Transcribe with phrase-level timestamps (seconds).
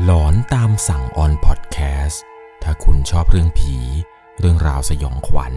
[0.00, 2.22] หลอนตามสั่งออนพอดแคสต์
[2.62, 3.76] ถ้าคุณชอบเรื่องผี
[4.38, 5.54] เรื่องราวสยองขวัญ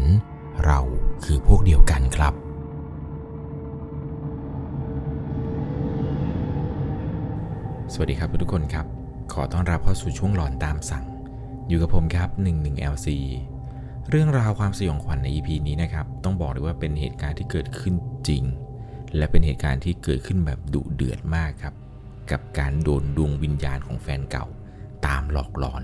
[0.65, 0.79] เรา
[1.23, 2.33] คือพวกเดียวกันครับ
[7.93, 8.85] สวัสดีครับทุกคนครับ
[9.33, 11.05] ขอต้อนรับเข้าสู่ช่วงหลอนตามสั่ง
[11.67, 13.07] อยู่กับผมครับ 11LC
[14.09, 17.95] เรื่องราวความสยองขวัญใน EP นี้นะครับ ต้องบอกเลยว่าเป็นเหตุการณ์ที่เกิดขึ้น
[18.27, 18.43] จริง
[19.17, 21.75] และเป็นเหตุการณ์ที่เกิดขึ้นแบบดุเดือดมากครับ
[22.31, 24.45] กับการโดนดวงวิญญาณของแฟนเก่า
[25.05, 25.83] ตามหลอกหลอน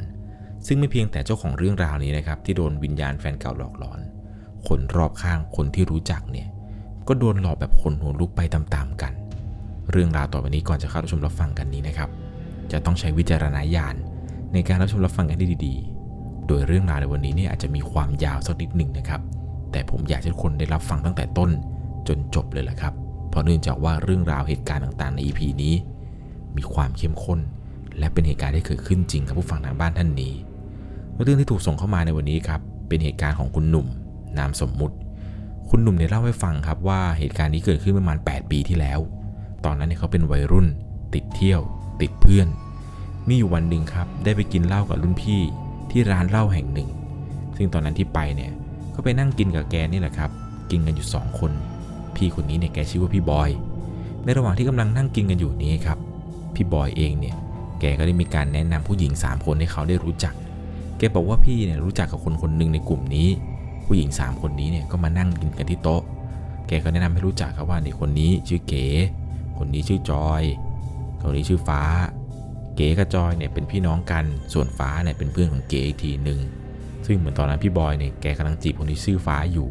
[0.68, 4.00] ซึ่งไม่เพียงแต่เจ้าของเรื่องราวนี้นะครับ ที่โดนวิญญาณแฟนเก่าหลอกหลอน
[4.68, 6.48] คนรอบข้างคนที่รู้จักเนี่ย
[7.08, 9.14] ก็โดนหลอกแบบคนหัวลุกไปตามๆกัน
[9.92, 12.10] เรื่องราวต่อไปนี้ก่อนจะเข้ารับชมรับฟังกันนี้นะครับ
[12.72, 13.96] จะต้องใช้วิจารณญาณ
[14.54, 19.22] ในการรับชมรับฟังกันให้ดีๆ โดยเรื่องราวในวันนี้เนี่ยอาจจะมีความยาวสักนิดหนึ่งนะครับ
[19.72, 21.50] แต่ผมอยากให้ทุกคนได้รับฟังตั้งแต่ต้น
[22.08, 22.94] จนจบเลยแหละครับ
[23.30, 25.74] เพราะเนื่องจากว่าเรื่องราวเหตุการณ์ต่างๆใน EP นี้
[26.58, 27.40] มีความเข้มข้น
[28.00, 30.34] และเป็นเหตุการณ์ที่เกิดขึ้นจริงกับผู้ฟังทางบ้านท่านนี้
[31.24, 33.88] เรื่องที่ถูกส่งเข้ามาในวันนี้ครับเป็นเหตุการณ์ของคุณหนุ่ม
[34.38, 34.96] นามสมมุติ
[35.70, 39.00] คุณหนุ่มเนี่ยเล่าให้ฟังครับว่าเหตุการณ์นี้เกิดขึ้นประมาณ 8 ปีที่แล้ว
[39.66, 40.68] ตอนนั้นเนี่ยเขาเป็นวัยรุ่น
[41.14, 41.62] ติดเที่ยว
[42.02, 42.48] ติดเพื่อน
[43.28, 45.42] มีอยู่วันหนึ่งครับได้ไปกินเหล้ากับรุ่นพี่
[45.92, 46.90] ที่ร้านเหล้าแห่งหนึ่ง
[47.58, 48.52] ซึ่งตอนนั้นที่ไปเนี่ย
[48.96, 50.32] ก็ไปนั่งกินกับแกนี่แหละครับ
[50.72, 51.52] กินกันอยู่ 2 คน
[52.16, 53.50] พี่คนนี้เนี่ยแกชื่อว่าพี่บอย
[54.24, 55.98] ในระหว่างที่กำลังนั่งกินกันอยู่นี้ครับ
[56.56, 57.36] พี่บอยเองเนี่ย
[57.80, 60.34] แกก็ได้มีการแนะนำผู้หญิง 3 คนให้เขาได้รู้จัก
[60.98, 63.28] แกบอกว่าพี่เนี่ยรู้จักกับคนคนหนึ่งในกลุ่มนี้
[63.86, 66.02] ผู้หญิง 3 คนนี้เนี่ยก็มานั่งกินกันที่โต๊ะ
[66.68, 68.86] แกก็แนะนำให้รู้จักครับว่าเด็กคนนี้ชื่อเก๋
[69.58, 70.44] คนนี้ชื่อจอย
[71.22, 71.82] คนนี้ชื่อฟ้า
[72.76, 76.40] เก๋กับจอยเนี่ยเป็นพี่น้องกัน ส่วนฟ้าเนี่ยเป็นเพื่อนของเก๋อีกทีหนึ่ง
[77.06, 79.70] ซึ่งเหมือนตอนนั้นพี่บอยเนี่ยแกกำลังจีบคนที่ชื่อฟ้าอยู่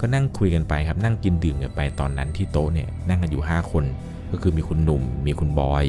[0.00, 3.84] ก็นั่งคุยกันไปครับ นั่งกินดื่มกันไปตอนนั้นที่โต๊ะเนี่ยนั่งกันอยู่ 5 คน
[4.30, 5.84] ก็คือมีคุณหนุ่ม มีคุณบอย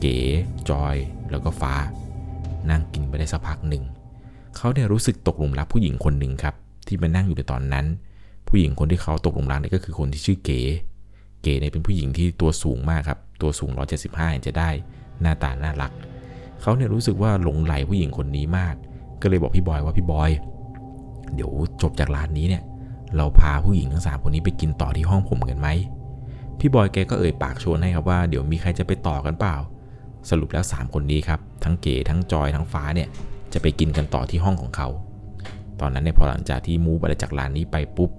[0.00, 0.18] เก๋
[0.70, 0.96] จอย
[1.30, 1.74] แล้วก็ฟ้า
[2.70, 3.84] นั่งกินไปได้สักพักหนึ่ง
[4.56, 6.54] เขาเนี่ยรู้สึกตกหลุมรักผู้หญิงคนหนึ่งครับ
[6.86, 7.86] ที่มานั่งอยู่ในตอนนั้น
[8.48, 10.60] ผู้หญิงคนที่เขาตกหลุมรักนี่ก็คือคนที่ชื่อเก๋
[11.42, 13.70] เก๋เนี่ยเป็นผู้หญิงที่ตัวสูงมากครับ ตัวสูง
[14.08, 14.70] 175จะได้
[15.20, 15.92] หน้าตาน่ารัก
[16.62, 18.74] เขาเนี่ยรู้สึกว่าหลงไหลผู้หญิงคนนี้มาก
[19.22, 20.30] ก็เลยบอกพี่บอยว่าพี่บอย
[21.34, 21.50] เดี๋ยว
[21.82, 22.62] จบจากร้านนี้เนี่ย
[23.16, 25.68] เราพาผู้หญิงทั้งสามคนนี้ไปกินต่อที่ห้องผมกันไหม
[26.58, 29.56] พี่บอยแกก็เอ่ยปากชวนให้ครับว่าเดี๋ยวมีใครจะไปต่อกันเปล่า
[30.30, 33.08] สรุปแล้ว 3 คนนี้ครับ ทั้งเก๋ทั้งจอยทั้งฟ้าเนี่ย
[33.52, 34.88] จะไปกินกันต่อที่ห้องของเขา
[35.80, 38.10] ตอนนั้นเนี่ยพอหลังจากที่มูฟไรจากร้านนี้ไปปุ๊บ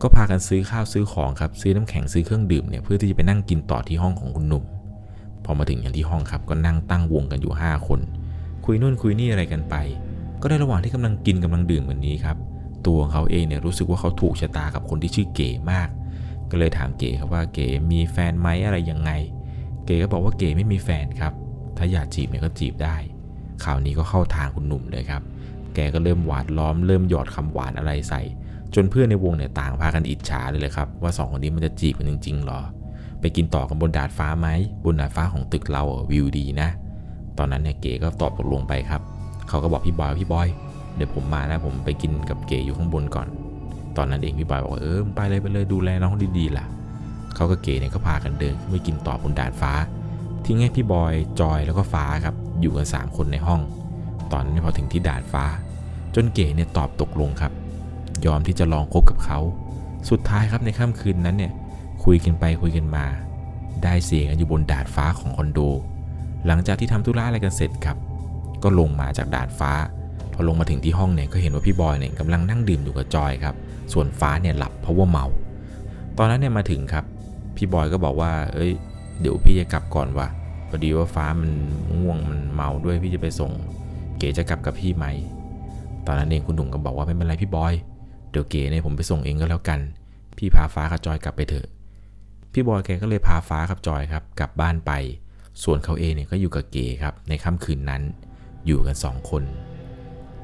[0.00, 4.64] ก็พากันซื้อข้าวซื้อของครับ ซื้อน้ำแข็งซื้อเครื่องดื่มเนี่ยเพื่อที่จะไปนั่งกินต่อที่ห้องของคุณหนุ่ม
[5.44, 8.00] พอมาถึงอย่างที่ห้องครับก็นั่งตั้งวงกันอยู่ 5 คน
[8.64, 9.74] คุยนู่นคุยนี่อะไรกันไป
[10.40, 12.36] ก็ในระหว่างที่กำลังกินกำลังดื่มแบบนี้ครับ
[12.86, 15.88] ตัวของเขาเองเนี่ยรู้สึกว่าเขาถูกชะตากับคนที่ชื่อเก๋มาก
[16.50, 19.10] ก็เลยถามเก๋ครับว่าเก๋มีแฟนไหมอะไรยังไง
[19.84, 21.32] เก๋ก็บอกว่าเก๋ไม่มีแฟนครับ
[21.78, 22.96] ถ้าอยากจีบเนี่ยก็จีบได้
[23.64, 25.22] ข่าวนี้ก็เข้าทางคุณหนุ่มเลยครับ
[25.74, 28.22] แกก็เริ่มหวาดล้อมเริ่มหยอดคำหวานอะไรใส่
[28.74, 32.60] จนเพื่อนในวงเนี่ยต่างพากันอิจฉาเลยเลยครับ ว่าสองคนนี้มันจะจีบกันจริงๆหรอ
[33.20, 34.48] ไปกินต่อกันบนดาดฟ้าไหม
[34.84, 36.68] บนดาดฟ้าของตึกเราวิวดีนะ
[37.38, 39.00] ตอนนั้นเนี่ยเก๋ก็ตอบตกลงไปครับ
[39.48, 40.48] เขาก็บอกพี่บอยพี่บอย
[40.96, 43.28] เดี๋ยวผมมานะผมไปกินกับเก๋อยู่ข้างบนก่อน
[43.96, 46.66] ตอนนั้นเองพี่บอยบอกเออไปเลยไปเลยดูแลน้องดีๆล่ะ
[47.34, 49.72] เขาก็เก๋เนี่ยก็พากันเดินขึ้นไปกินต่อบนดาดฟ้า
[50.46, 53.60] ทิ้งให้พี่บอย จอยแล้วก็ฟ้าครับ อยู่กันสามคนในห้อง
[54.32, 55.44] ตอนนั้นพอถึงที่ดาดฟ้า
[56.14, 57.52] จนเก๋เนี่ยตอบตกลงครับ
[58.26, 59.38] ยอมที่จะลองคบกับเขา
[60.10, 61.52] สุดท้ายครับในค่ำคืนนั้นเนี่ย
[62.04, 63.04] คุยกันไปคุยกันมา
[63.82, 65.60] ได้เสียงกันอยู่บนดาดฟ้าของคอนโด
[66.46, 67.96] หลังจากที่ทำธุระอะไรกันเสร็จครับ
[68.62, 69.72] ก็ลงมาจากดาดฟ้า
[70.32, 73.54] พอลงมาถึงที่ห้องเนี่ยก็เห็นว่าพี่บอยเนี่ยกำลังนั่งดื่มอยู่กับจอยครับ
[73.92, 75.26] ส่วนฟ้าเนี่ยหลับเพราะว่าเมา
[76.18, 77.04] ตอนนั้นเนี่ยมาถึงครับ
[77.56, 78.72] พี่บอยก็บอกว่า เอ้ย
[79.20, 80.28] เดี๋ยวพี่จะกลับก่อนวะ
[80.68, 81.50] พอดีว่าฟ้ามัน
[81.98, 83.52] ง่วงมันเมาด้วยพี่จะไปส่ง
[84.18, 85.06] เก๋จะกลับกับพี่ไหม
[86.06, 87.74] ตอนนั้นเองคุณหนุ่มก็บอกว่าไม่เป็นไรพี่บอย
[88.30, 89.80] เดี๋ยวเก๋เนี่ยผมไปส่งเองก็แล้วกัน
[90.38, 91.66] พี่พาฟ้ากับจอยกลับไปเถอะ
[92.52, 94.92] พี่บอยแกก็เลยพาฟ้ากับจอยครับกลับบ้านไป
[95.62, 98.02] ส่วนเขาเองเนี่ยก็อยู่กับเก๋ครับในค่ำคืนนั้น
[98.66, 99.42] อยู่กันสองคน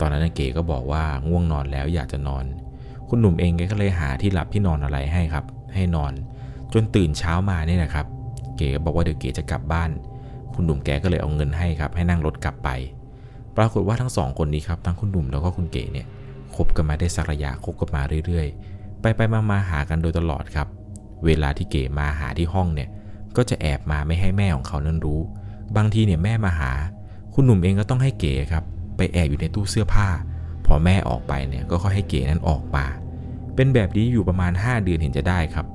[0.01, 2.45] ตอนนั้นเก๋ก็บอกว่าง่วงนอนแล้วอยากจะนอน
[3.09, 6.13] คุณหนุ่มเองแกก็เลยหาที่หลับที่นอนอะไรให้ครับ ให้นอน
[6.73, 8.07] จนตื่นเช้ามาเนี่ยนะครับ
[8.61, 9.91] เก๋ก็บอกว่าเดี๋ยวเก๋จะกลับบ้าน
[10.55, 12.69] คุณหนุ่มแกก็เลยเอาเงินให้ครับ ให้นั่งรถกลับไป
[13.57, 16.07] ปรากฏว่าทั้งสองคนนี้ครับทั้งคุณหนุ่มแล้วก็คุณเก๋เนี่ย
[16.57, 20.67] คบกันมาได้สักระยะคบกันมาเรื่อยๆ ไปไปมามาหากันโดยตลอดครับ
[21.25, 22.89] เวลาที่เก๋มาหาที่ห้องเนี่ย
[23.37, 25.21] ก็จะแอบมาไม่ให้แม่ของเขานั้นรู้
[25.77, 26.73] บางทีเนี่ยแม่มาหา
[27.35, 28.65] คุณหนุ่มเองก็ต้องให้เก๋ครับ
[28.97, 30.09] ไปแอบอยู่ในตู้เสื้อผ้า
[30.67, 32.85] พอแม่ออกไปเนี่ยก็ค่อยให้เก๋นั้นออกมา
[33.55, 35.67] เป็นแบบนี้อยู่ประมาณ 5 เดือนเห็นจะได้ครับ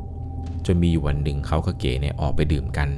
[0.66, 2.90] จนมีอยู่วันหนึ่งเขากับเก๋เนี่ยออกไปดื่มกัน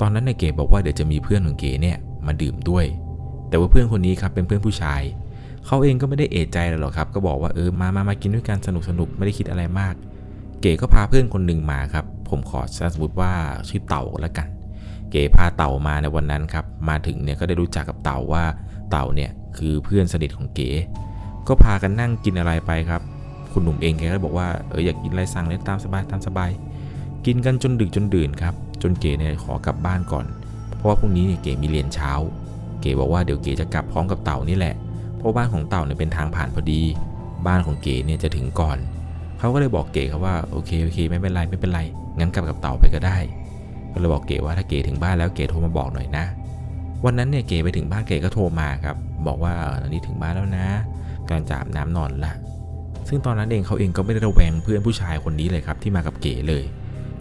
[0.00, 1.96] ตอนนั้นนายเก๋บอกว่าเดี๋ยวจะมีเพื่อนของเก๋เนี่ย
[2.26, 2.84] มาดื่มด้วย
[3.48, 5.02] แต่ว่าเพื่อนคนนี้ครับเป็นเพื่อนผู้ชาย
[5.66, 9.94] เขาเองก็ไม่ได้เอะใจอะไรหรอกครับ ก็บอกว่าเออมามามากินด้วยกันสนุกสนุกไม่ได้คิดอะไรมาก
[10.60, 12.60] เก๋ก็พาเพื่อนคนหนึ่งมาครับ ผมขอ
[12.94, 13.32] สมมติว่า
[13.68, 14.48] ชื่อเต่าแล้วกัน
[15.10, 18.44] เก๋พาเต่ามาในวันนั้นครับ มาถึงเนี่ยก็ได้รู้จักกับเต่าว่า
[18.90, 20.70] เต่าเนี่ยคือเพื่อนสนิทของเก๋
[21.48, 23.02] ก็พากันนั่งกินอะไรไปครับ
[23.52, 26.50] คุณหนุ่มเองแกก็บอกว่าเอออยากกินอะไรสั่งเลยตามสบายตามสบาย
[27.26, 30.26] กินกันจนดึกจนดื่นครับ จนเก๋เนี่ยขอกลับบ้านก่อน
[30.76, 32.12] เพราะว่าพรุ่งนี้เนี่ยเก๋มีเรียนเช้า
[32.80, 34.74] เก๋บอกว่าเดี๋ยวเก๋จะกลับพร้อมกับเต่านี่แหละ
[35.18, 36.82] เพราะบ้านของเต่าเนี่ยเป็นทางผ่านพอดี
[37.46, 38.78] บ้านของเก๋เนี่ยจะถึงก่อน
[39.38, 41.80] เขาก็เลยบอกเก๋ครับว่าโอเคโอเค ไม่เป็นไรไม่เป็นไร
[42.18, 43.16] งั้นกลับกับเต่าไปก็ได้
[43.92, 46.24] ก็เลยบอกเก๋ว่าถ้าเก๋ถึงบ้านแล้วเก๋โทรมาบอกหน่อยนะ
[47.04, 50.66] วันนั้นเนี่ยเก๋ไปถึงบ้านเก๋ก็โทรมาครับ บอกว่าตอนนี้ถึงบ้านแล้วนะ
[51.26, 52.32] กำลังจะอาบน้ำนอนละ
[53.08, 56.64] ซึ่งตอนนั้นเองเขาเองก็ไม่ได้ระแวงเพื่อนผู้ชายคนนี้เลยครับที่มากับเก๋เลย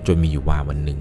[0.07, 0.99] จนมีอยู่ว่าวันหนึ่ง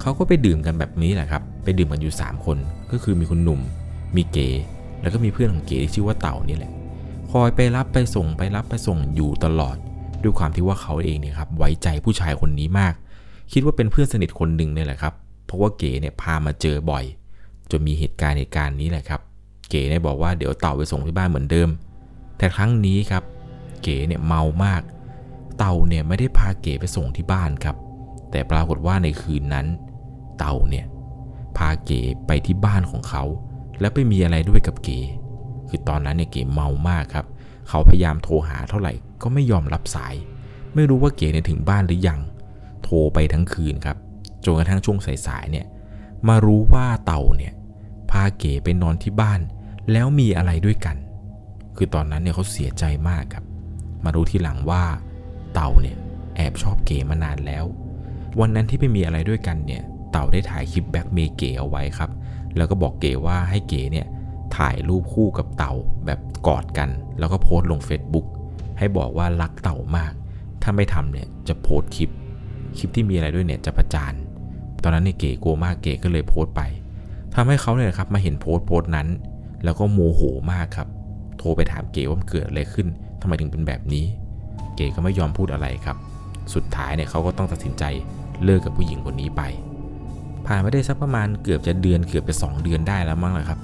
[0.00, 2.56] เขาก็ไปดื่มกันแบบนี้แหละครับ ไปดื่มกันอยู่ 3 คน
[2.90, 3.60] ก็คือมีคุณหนุ่ม
[4.16, 4.48] มีเก๋
[5.00, 6.72] แล้วก็มีเพื่อนของเก๋ที่ชื่อว่าเต่านี่แหละ
[7.30, 9.76] คอยไปรับไปส่งไปรับไปส่งอยู่ตลอด
[10.22, 12.94] ด้วยความที่ว่าเขาเองเนี่ยครับไว้ใจผู้ชายคนนี้มาก
[13.52, 15.14] คิดว่าเป็นเพื่อนสนิทคนหนึ่งเนี่ยแหละครับ
[15.46, 17.04] เพราะว่าเก๋เนี่ยพามาเจอบ่อย
[17.70, 19.20] จนมีเหตุการณ์เหตุการณ์นี้แหละครับ
[19.70, 21.68] เก๋เนี่ยบอกว่าเดี๋ยวเต่าไปส่งที่บ้านเหมือนเดิม
[22.38, 23.22] แต่ครั้งนี้ครับ
[23.82, 24.82] เก๋เนี่ยเมามาก
[25.58, 27.76] เต่าเนี่ยไม่ได้พาเก๋ไปส่งที่บ้านครับ
[28.32, 29.66] แต่ปรากฏว่าในคืนนั้น
[30.38, 30.86] เต่าเนี่ย
[31.56, 33.24] พาเก๋ไปที่บ้านของเขา
[33.80, 35.00] แล้วไปมีอะไรด้วยกับเก๋
[35.68, 37.26] คือตอนนั้นเนี่ยเก๋เมามากครับ
[37.68, 38.92] เขาพยายามโทรหาเท่าไหร่
[39.22, 40.14] ก็ไม่ยอมรับสาย
[40.74, 42.20] ไม่รู้ว่าเก๋เนี่ยถึงบ้านหรือยัง
[42.82, 43.96] โทรไปทั้งคืนครับ
[44.44, 45.66] จนกระทั่งช่วงสายๆเนี่ย
[46.28, 47.52] มารู้ว่าเต่าเนี่ย
[48.10, 49.40] พาเก๋ไปนอนที่บ้าน
[49.92, 50.96] แล้วมีอะไรด้วยกัน
[51.76, 53.44] คือตอนนั้นเนี่ยเขาเสียใจมากครับ
[54.04, 54.82] มารู้ทีหลังว่า
[55.54, 55.96] เต่าเนี่ย
[56.36, 57.64] แอบชอบเก๋มานานแล้ว
[58.40, 62.10] วันนั้นที่ไปมีอะไรด้วยกันเนี่ย เต่าได้ถ่ายคลิปแบ็กเมย์เก๋เอาไว้ครับ
[62.56, 64.06] แล้วก็บอกเก๋ว่าให้เก๋เนี่ย
[64.56, 65.72] ถ่ายรูปคู่กับเต่า
[66.06, 66.88] แบบกอดกัน
[67.18, 68.26] แล้วก็โพสต์ลง Facebook
[68.78, 70.12] ให้บอกว่ารักเต่ามาก
[70.62, 72.10] ถ้าไม่ทำเนี่ยจะโพสต์คลิป
[72.78, 74.14] คลิปที่มีอะไรด้วยเนี่ยจะประจาน
[74.82, 76.62] ตอนนั้นเนี่ยเก๋กลัวมากเก๋ก็เลยโพสต์ไป
[77.34, 79.08] ทำให้เขาเนี่ยครับมาเห็นโพสต์โพสต์นั้น
[79.64, 80.20] แล้วก็โมโห
[80.52, 80.88] มากครับ
[81.38, 82.86] โทรไปถามเก๋ว่ามันเกิดอะไรขึ้น
[83.20, 84.04] ทำไมถึงเป็นแบบนี้
[84.76, 85.96] เก๋ก็ไม่ยอมพูดอะไรครับ
[86.54, 87.84] สุดท้ายเนี่ยเขาก็ต้องตัดสินใจ
[88.44, 89.42] เลิกกับผู้หญิงคนนี้ไป
[90.46, 93.60] ผ่านไปได้สักประมาณเกือบจะเดือนเกือบจะสองเดือนได้แล้วมั้งแหละครับ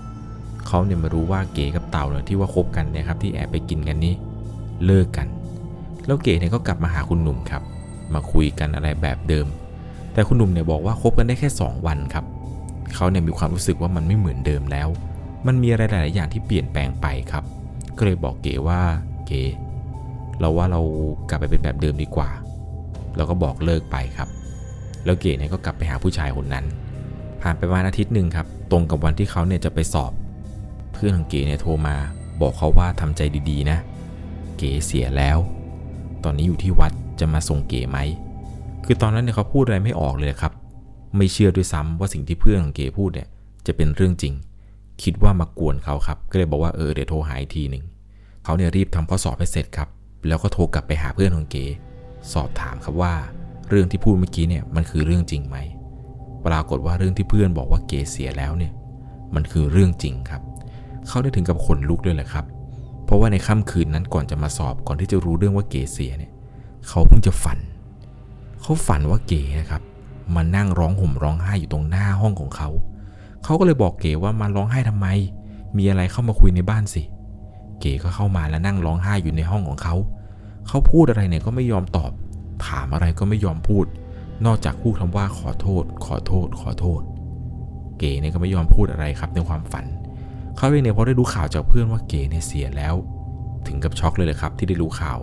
[0.67, 4.15] เขาเนี่ยมารู้ว่าเก๋กับเต่าเนี่ยที่ว่าคบกันเนี่ยครับที่แอบไปกินกันนี้
[4.85, 5.27] เลิกกัน
[6.07, 7.63] แล้วเก๋เนี่ยก็กลับมาหาคุณหนุ่มครับ
[8.15, 9.47] มาคุยกันอะไรแบบเดิม
[10.13, 12.25] แต่คุณหนุ่มเนี่ยบอกว่าคบกันได้แค่ 2 วันครับ
[12.95, 14.89] เขาเนี่ยมีความรู้สึกว่ามันไม่เหมือนเดิมแล้ว
[15.47, 17.45] มันมีอะไรหลาย ๆ อย่างที่เปลี่ยนแปลงไปครับ
[17.97, 18.81] ก็เลยบอกเก๋ว่า
[19.27, 19.43] เก๋
[20.41, 20.81] เราว่าเรา
[21.29, 22.31] กลับไปเป็นแบบเดิมดีกว่า
[23.17, 24.29] แล้วก็บอกเลิกไปครับ
[25.05, 26.65] แล้วเก๋เนี่ยก็กลับไปหาผู้ชายคนนั้น
[27.43, 30.13] ผ่านไปประมาณอาทิตย์หนึ่งครับ ตรงกับวันที่เขาเนี่ยจะไปสอบ
[30.93, 31.97] เพื่อนของเก๋เนี่ยโทรมา
[32.41, 33.79] บอกเขาว่าทำใจดีๆนะ
[34.59, 35.39] เก๋เสียแล้ว
[36.25, 37.99] ตอนนี้อยู่ที่วัดจะมาส่งเก๋ไหม
[38.85, 40.53] คือตอนนั้นเนี่ยเขาพูดอะไรไม่ออกเลยครับ
[41.17, 43.29] ไม่เชื่อด้วยซ้ำว่าสิ่งที่เพื่อนของเก๋พูดเนี่ย
[43.67, 44.35] จะเป็นเรื่องจริง
[45.03, 47.85] คิดว่ามากวนเขาครับ ก็เลยบอกว่าเออเดี๋ยวโทรหาอีกทีหนึ่ง
[48.45, 49.89] เขาเนี่ยรีบทำข้อสอบให้เสร็จครับ
[50.29, 51.65] แล้วก็โทรกลับไปหาเพื่อนของเก๋
[52.33, 53.15] สอบถามครับว่า
[53.69, 55.57] เรื่องที่พูดเมื่อกี้เนี่ยมันคือเรื่องจริงไหม
[56.47, 58.73] ปรากฏว่าเรื่องที่เพื่อนบอกว่าเก๋เสียแล้วเนี่ย
[59.35, 60.43] มันคือเรื่องจริงครับ
[61.09, 62.45] เขาได้ถึงกับขนลุกเลยแหละครับ
[63.05, 66.33] เพราะว่าในค่ำคืนนั้นก่อนจะมาสอบก่อนที่จะรู้เรื่องว่าเก๋เสียเนี่ย
[66.89, 67.59] เขาเพิ่งจะฝัน
[68.61, 69.83] เขาฝันว่าเก๋นะครับ
[70.35, 72.69] มานั่งร้องห่มร้องไห้อยู่ตรงหน้าห้องของเขา
[73.45, 75.07] เขาก็เลยบอกเก๋ว่ามาร้องไห้ทำไม
[75.77, 77.03] มีอะไรเข้ามาคุยในบ้านสิ
[77.81, 79.95] เก๋ก็เข้ามาแล้วนั่งร้องไห้อยู่ในห้องของเขา
[80.69, 82.11] เขาพูดอะไรเนี่ยก็ไม่ยอมตอบ
[82.67, 83.87] ถามอะไรก็ไม่ยอมพูด
[84.47, 87.03] นอกจากพูดคำว่าขอโทษ ขอโทษ ขอโทษ
[87.99, 89.87] เก๋เนี่ยก็ไม่ยอมพูดอะไรครับในความฝัน
[90.57, 92.95] เขาเองเนี่ยพอได้รู้ข่าวจากเพื่อนว่าเก๋เนี่ยเสียแล้ว
[93.67, 95.19] ถึงกับช็อกเลยเลยครับที่ได้รู้ข่าว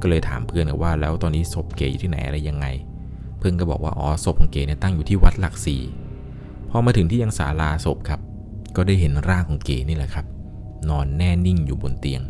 [0.00, 2.66] ก็เลยถามเพื่อนว่าแล้วตอนนี้ศพเก๋อยู่ที่ไหนอะไรยังไง
[3.38, 5.82] เพื่อนก็บอกว่าอ๋อศพของเก๋เนี่ยตั้งอยู่ที่วัดหลักสี่
[6.70, 8.20] พอมาถึงที่ยังศาลาศพครับ
[8.76, 10.26] ก็ได้เห็นร่างของเก๋นี่แหละครับ
[10.88, 12.22] นอนแน่นิ่งอยู่บนเตียง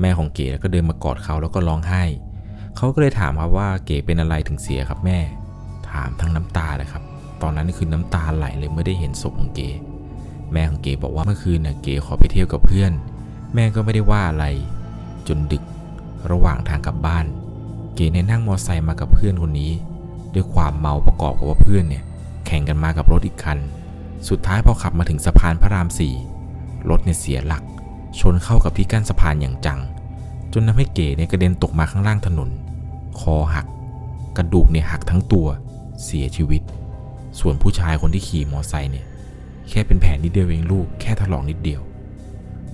[0.00, 2.04] แม่ของเก๋ก็เดินมากอดเขาแล้วก็ร้องไห้
[2.76, 5.18] เขาก็เลยถามครับว่าเก๋เป็นอะไรถึงเสียครับแม่
[5.90, 7.02] ถามทั้งน้ำตาเลยครับ
[7.42, 9.68] ตอนนั้นคือน้ำตาไหลเลยเมื่อได้เห็นศพของเก๋
[10.52, 12.92] แม่ของเก๋บอกว่าเมื่อคืนน่ะเก๋ขอไปเที่ยวกับเพื่อน
[13.54, 14.46] แม่ก็ไม่ได้ว่าอะไร
[15.28, 15.62] จนดึก
[16.30, 17.26] ระหว่างทางกลับบ้าน
[17.94, 19.72] เก๋เนี่ยนั่งมอไซค์มากับเพื่อนคนนี้
[20.34, 22.04] ด้วยความเมาประกอบกับว่าเพื่อนเนี่ย
[22.46, 23.58] แข่งกันมากับรถอีกคัน
[24.28, 26.14] สุดท้ายพอขับมาถึงสะพานพระรามสี่
[26.90, 27.62] รถเนี่ยเสียหลัก
[28.20, 29.80] ชนเข้ากับที่กั้นสะพานอย่างจัง
[30.52, 32.50] จนทำให้เก๋เนี่ยกระเด็นตกมาข้างล่างถนน
[33.20, 33.66] คอหัก
[34.36, 35.46] กระดูกเนี่ยหักทั้งตัว
[36.04, 36.62] เสียชีวิต
[37.40, 39.06] ส่วนผู้ชายคนที่ขี่มอไซค์เนี่ย
[39.68, 41.80] แค่เป็นแผลนิดเดียวเองลูกแค่ถลอกนิดเดียว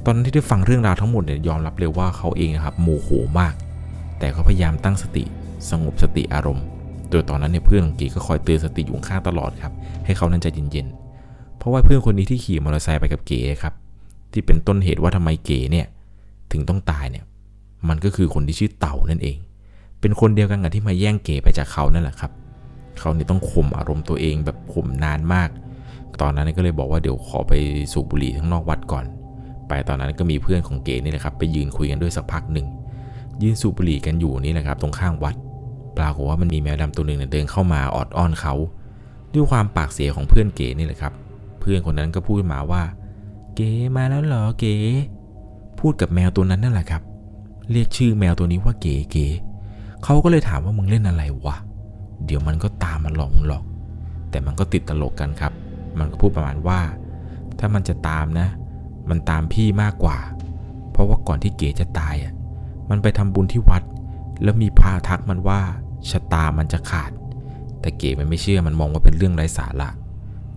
[0.05, 3.09] ตอนนั้นที่ได้ฟังเรื่องราวทั้งหมดเนี่ยยอมรับเลยว่าเขาเองนะครับโมโห
[3.41, 3.55] มาก
[4.19, 5.25] แต่เขาพยายามตั้งสติ
[5.71, 6.65] สงบสติอารมณ์
[7.11, 9.73] โดยตอนนั้นเนี่ยเพื่อนของเก๋ก็คอยเตือนสติอยู่ข้างตลอดครับ
[10.05, 13.75] ให้เขานั้นใจเย็นๆ เพราะว่าเพื่อนคนนี้ที่ขี่มอเตอร์ไซค์ไปกับเก๋ครับ
[14.33, 15.87] ที่เป็นต้นเหตุว่าทำไมเก๋เนี่ย
[16.53, 17.25] ถึงต้องตายเนี่ย
[17.89, 19.37] มันก็คือคนที่ชื่อเต่านั่นเอง
[20.03, 22.31] เป็นคนเดียวกันกับที่มาแย่งเก๋ไปจากเขานั่นแหละครับ
[22.99, 25.49] เขาเนี่ยต้องข่มอารมณ์ตัวเองแบบข่มนานมาก
[26.21, 27.53] ตอนนั้นก็เลยบอกว่าเดี๋ยวขอไป
[27.93, 29.05] สูบบุหรี่ข้างนอกวัดก่อน
[29.69, 32.67] ไปตอนนั้นก็มีเพื่อนของเก๋นี่แหละครับ ไปยืนคุยกันด้วยสักพักหนึ่ง
[33.43, 35.35] ยืนสูบบุหรี่กันอยู่นี่แหละครับ ตรงข้างวัด
[35.97, 38.55] ปรากฏว่ามันมีแมวดำตัวหนึ่งเดินเข้ามาออดอ้อนเขา
[39.35, 41.13] ด้วยความปากเสียของเพื่อนเก๋นี่แหละครับ
[41.61, 42.83] เพื่อนคนนั้นก็พูดมาว่า
[43.55, 44.75] เก๋มาแล้วเหรอเก๋
[45.81, 47.03] พูดกับแมวตัวนั้นนั่นแหละครับ
[47.71, 49.27] เรียกชื่อแมวตัวนี้ว่าเก๋เก๋
[50.05, 51.57] เขาก็เลยถามว่ามึงเล่นอะไรวะ
[52.27, 53.65] เดี๋ยวมันก็ตามมาหลอกมึงหรอก
[54.31, 55.53] แต่มันก็ติดตลกกันครับ
[55.99, 56.81] มันก็พูดประมาณว่า
[57.59, 58.49] ถ้ามันจะตามนะ
[59.11, 60.19] มันตามพี่มากกว่า
[60.93, 62.33] เพราะว่าก่อนที่เก๋จะตายอะ
[62.91, 63.83] มันไปทำบุญที่วัด
[64.43, 65.61] แล้วมีพาทักมันว่า
[66.11, 67.11] ชะตามันจะขาด
[67.81, 69.89] แต่เก๋มันไม่เชื่อ มันมองว่าเป็นเรื่องไร้สาระ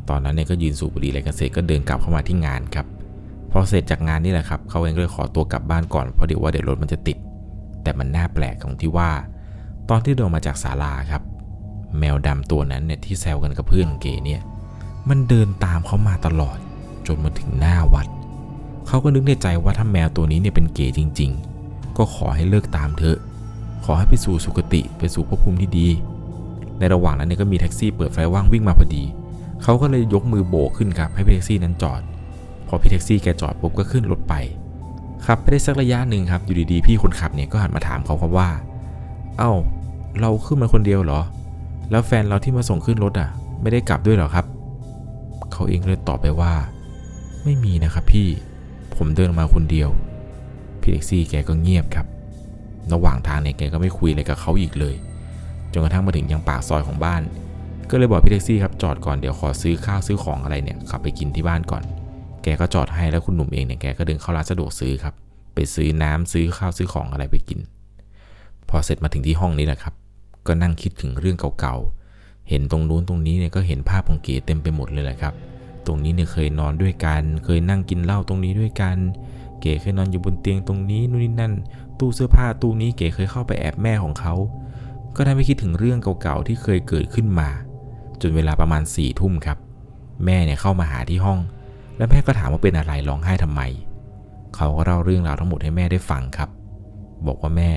[0.09, 2.85] ตอนนั้นเนี่ยก็ยืนสูบบุหรี่อะไรกันเสร็จก็เดินกลับเข้ามาที่งานครับ
[3.51, 7.17] พอเสร็จจากงานนี่แหละครับ เขาเองก็เลยขอตัวกลับบ้านก่อน เพราะเดี๋ยวว่าเดี๋ยวรถมันจะติด
[7.83, 9.09] แต่มันน่าแปลกตรงที่ว่า
[9.89, 11.21] ตอนที่เดินมาจากศาลาครับ
[11.99, 14.41] แมวดำตัวนั้นเนี่ยที่แซวกันกับเพื่อนของเก๋เนี่ย
[15.09, 16.57] มันเดินตามเขามาตลอด
[17.07, 18.07] จนมาถึงหน้าวัด
[18.87, 21.31] เขาก็นึกในใจว่าถ้าแมวตัวนี้เนี่ยเป็นเก๋จริง
[21.63, 23.17] ๆ ก็ขอให้เลิกตามเถอะ
[23.85, 25.87] ขอให้ไปสู่สุคติไปสู่ภพภูมิที่ดี
[26.79, 29.03] ในระหว่างนั้นเนี่ยก็มีแท็กซี่เปิดไฟว่างวิ่งมาพอดี
[29.63, 32.01] เขาก็เลยยกมือโบกขึ้นครับให้พี่แท็กซี่นั้นจอด
[32.67, 34.33] พอพี่แท็กซี่แกจอดปุ๊บก็ขึ้นรถไป
[35.25, 38.49] ขับไปได้สักระยะหนึ่งครับอยู่ดีๆพี่คนขับเนี่ยก็หันมาถามเขาครับว่า
[39.39, 39.51] เอ้า
[40.19, 41.21] เราขึ้นมาคนเดียวเหรอ
[41.91, 43.29] แล้วแฟนเราที่มาส่งขึ้นรถอะ
[43.61, 44.45] ไม่ได้กลับด้วยเหรอครับ
[45.51, 46.53] เขาเองเลยตอบไปว่า
[47.43, 48.27] ไม่มีนะครับพี่
[48.95, 49.89] ผมเดินมาคนเดียว
[50.81, 52.07] พี่แท็กซี่แกก็เงียบครับ
[52.93, 54.95] ระหว่างทางเนี่ยแกก็ไม่คุยอะไรกับเขาอีกเลย
[55.71, 57.21] จนกระทั่งมาถึงยังปากซอยของบ้าน
[57.89, 61.83] ก็เลยบอกพี่แท็กซี่ครับจอดก่อนเดี๋ยวขอซื้อข้าวซื้อของอะไรเนี่ยขับไปกินที่บ้านก่อน
[62.43, 65.13] แกก็จอดให้แล้วคุณหนุ่มเองเนี่ยแกก็เดินเข้าร้านสะดวกซื้อครับ
[65.53, 67.59] ไปซื้อน้ำซื้อข้าวซื้อของอะไรไปกิน
[68.69, 69.93] พอเสร็จมาถึงที่ห้องนี้แหละครับ
[70.47, 75.33] ก็นั่งคิดถึงเรื่องเก่าๆ เห็นตรงนู้นตรงนี้เนี่ยก็เห็นภาพของเก๋เต็มไปหมดเลยแหละครับ
[75.85, 78.97] ตรงนี้เนี่ยเคยนอนด้วยกัน เคยนั่งกินเหล้าตรงนี้ด้วยกัน
[79.61, 81.53] เก๋เคยนอนอยู่บนเตียงตรงนี้นู่นนี่นั่น
[81.99, 84.33] ตู้เสื้อผ้าตู้นี้เก๋เคยเข้าไปแอบแม่ของเขา
[85.15, 87.49] ก็ได้ไปคิดถึงเรื่องเก่าๆที่เคยเกิดขึ้นมา
[88.21, 89.57] จนเวลาประมาณสี่ทุ่มครับ
[90.25, 91.39] แม่เนี่ยเข้ามาหาที่ห้อง
[91.97, 93.61] แล้วแม่ก็ถามว่าเป็นอะไรร้องไห้ทำไม
[94.55, 96.49] เขาก็เล่าเรื่องราวทั้งหมดให้แม่ได้ฟังครับ
[97.27, 97.71] บอกว่าแม่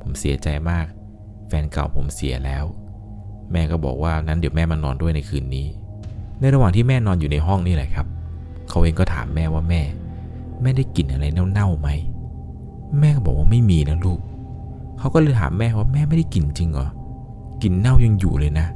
[0.00, 0.86] ผมเสียใจมาก
[1.50, 2.64] แฟนเก่าผมเสียแล้ว
[3.52, 5.66] แม่ก็บอกว่านั้นเดี๋ยวแม่มานอนด้วยในคืนนี้
[6.40, 8.06] ในระหว่างที่แม่นอนอยู่ในห้องนี่แหละครับ
[8.68, 9.82] เขาเองก็ถามแม่ว่าแม่
[10.62, 11.88] แม่ได้กลิ่นอะไรเน่าๆไหม
[12.98, 14.20] แม่ก็บอกว่าไม่มีนะลูก
[14.98, 16.88] เขาก็เลยถามแม่ว่าแม่ไม่ได้กลิ่นจริงเหรอ
[17.62, 18.66] กลิ่นเน่ายังอยู่เลยนะ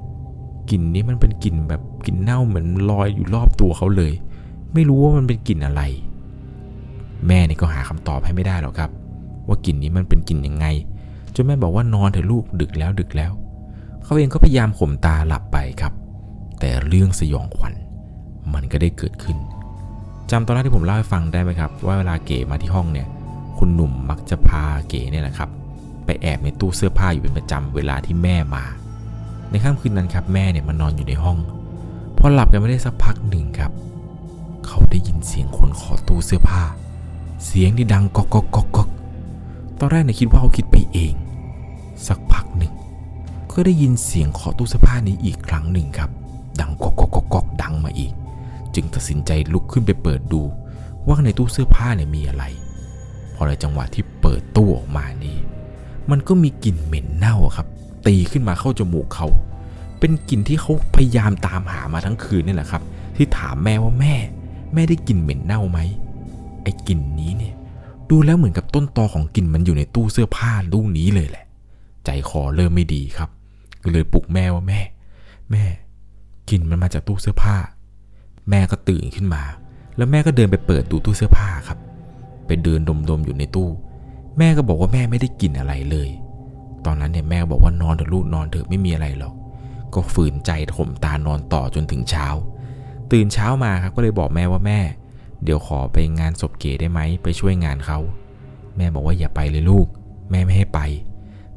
[0.70, 4.12] กลิ่นนี้มันเป็นกลิ่นแบบกลิ่นเน่าเหมือนลอยอยู่รอบตัวเขาเลย
[4.74, 5.82] ไม่รู้ว่ามันเป็นกลิ่นอะไร
[7.26, 8.90] แม่นี่ก็หาคำตอบให้ไม่ได้หรอกครับ
[9.46, 10.66] ว่ากลิ่นนี้มันเป็นกลิ่นยังไง
[11.34, 13.32] จนแม่บอกว่านอนเถอะลูกดึกแล้วดึกแล้ว
[14.04, 15.92] เขาเองก็พยายามข่มตาหลับไปครับ
[16.60, 17.74] แต่เรื่องสยองขวัญ
[18.54, 19.38] มันก็ได้เกิดขึ้น
[20.30, 23.06] จำตอนแรกที่ผมเล่าให้ฟังได้ไหมครับ ว่าเวลาเก๋มาที่ห้องเนี่ย
[23.58, 25.48] คุณหนุ่มมักจะพาเก๋เนี่ยนะครับ
[26.04, 28.64] ไปแอบในตู้เสื้อผ้าอยู่เป็นประจำเวลาที่แม่มา
[29.50, 31.38] ในค่ำคืนนั้นครับแม่เนี่ยมานอนอยู่ในห้อง
[32.18, 33.72] พอหลับกันไม่ได้สักพักหนึ่งครับ
[34.66, 36.62] เขาได้ยินเสียงคนขอตู้เสื้อผ้า
[37.46, 38.88] เสียงที่ดังก๊อกก๊อกก๊อกก๊อก
[39.78, 41.14] ตอนแรกเนี่ยคิดว่าเขาคิดไปเอง
[42.06, 42.72] สักพักหนึ่ง
[43.52, 46.10] ก็ได้ยินเสียงขอตู้เสื้อผ้านี้อีกครั้งหนึ่งครับ
[46.60, 48.12] ดังก๊อกก๊อกก๊อกดังมาอีก
[48.74, 50.42] จึงตัดสินใจลุกขึ้นไปเปิดดู
[51.06, 52.44] ว่าในตู้เสื้อผ้าเนี่ยมีอะไร
[53.34, 55.36] พอในจังหวะที่เปิดตู้ออกมานี่
[56.10, 57.66] มันก็มีกลิ่นเหม็นเน่าครับ
[58.06, 59.26] ตีขึ้นมาเข้าจมูกเขา
[59.98, 62.82] เป็นกลิ่นที่เขาพยายามตามหามาทั้งคืนนี่แหละครับ
[63.16, 64.14] ที่ถามแม่ว่าแม่
[64.74, 65.78] แม่ได้กลิ่นเหม็นเน่าไหม
[66.62, 67.54] ไอ้กลิ่นนี้เนี่ย
[68.10, 71.43] ดูแล้วเหมือนกับต้นตอของกลิ่นมันอยู่ในตู้เสื้อผ้าลูกนี้เลยแหละ
[72.06, 73.30] ใจคอเริ่มไม่ดีครับ
[73.82, 74.80] ก็เลยปลุกแม่ว่าแม่
[75.50, 75.64] แม่
[76.50, 77.56] กลิ่นมันมาจากตู้เสื้อผ้า
[78.50, 79.42] แม่ก็ตื่นขึ้นมา
[79.96, 81.78] แล้วแม่ก็เดินไปเปิดตู้ตู้เสื้อผ้าครับ
[82.46, 82.80] ไปเดิน
[83.10, 83.68] ดมๆอยู่ในตู้
[84.38, 86.08] แม่ก็บอกว่าแม่ไม่ได้กลิ่นอะไรเลย
[86.86, 89.34] ตอนนั้นเนี่ยแม่บอกว่านอนเถอะลูกนอนเถอะไม่มีอะไรหรอก
[89.94, 92.26] ก็ฝืนใจข่มตานอนต่อจนถึงเช้า
[93.12, 94.80] ตื่นเช้ามาครับก็เลยบอกแม่ว่าแม่
[95.44, 97.98] เดี๋ยวขอไปงานศพเก๋ได้ไหมไปช่วยงานเขา
[98.76, 99.86] แม่บอกว่าอย่าไปเลยลูก
[100.30, 100.80] แม่ไม่ให้ไป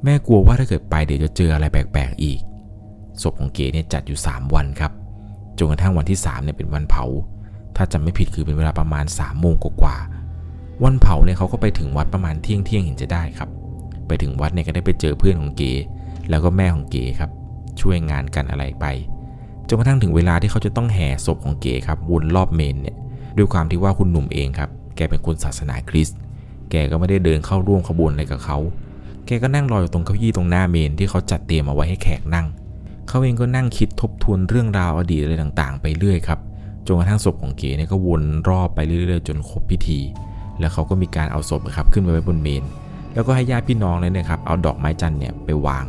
[0.10, 2.40] แม่กลัวว่าถ้าเกิดไปเดี๋ยวจะเจออะไรแปลกๆอีก
[3.22, 4.92] ศพของเก๋เนี่ยจัดอยู่ 3 วันครับ
[5.58, 7.06] จนกระทั่งวันที่3เนี่ยเป็นวันเผา
[7.76, 13.50] ถ้าจำไม่ผิดคือเป็นเวลาประมาณ3ามโมงกว่าๆวันเผาเนี่ยเขาก็ไปถึงวัดประมาณเที่ยงเที่ยงเห็นจะได้ครับ
[14.08, 15.72] ไปถึงวัดเนี่ยก็ได้ไปเจอเพื่อนของเก๋
[16.30, 17.32] แล้วก็แม่ของเก๋ครับ
[17.82, 18.86] ช่วยงานกันอะไรไป
[19.68, 22.96] จนกระทั่งถึงเวลาที่เขาจะต้องแห่ศพของเก๋ครับวนรอบเมนเนี่ย
[23.38, 26.20] ด้วยความที่ว่าคุณหนุ่มเองครับ แกเป็นคนศาสนาคริสต์
[26.72, 28.58] แกก็ไม่ได้เดินเข้าร่วมขบวนอะไรกับเขา
[29.28, 32.48] แกก็นั่งรออยู่ตรงเก้าอี้ตรงหน้าเมนที่เขาจัดเตรียมเอาไว้ให้แขกนั่ง
[33.08, 36.40] เขาเองก็นั่งคิดทบทวนเรื่องราวอดีตอะไรต่างๆ ไปเรื่อยครับ
[36.86, 40.00] จนกระทั่งศพของเก๋เนี่ยก็วนรอบไปเรื่อยๆ จนครบพิธี
[40.60, 42.64] แล้วเขาก็มีการเอาศพครับขึ้นไปไว้บนเมน
[43.14, 45.86] แล้วก็ให้ญาติพี่น้องเลยนะครับเอาดอกไม้จันทร์เนี่ยไปวาง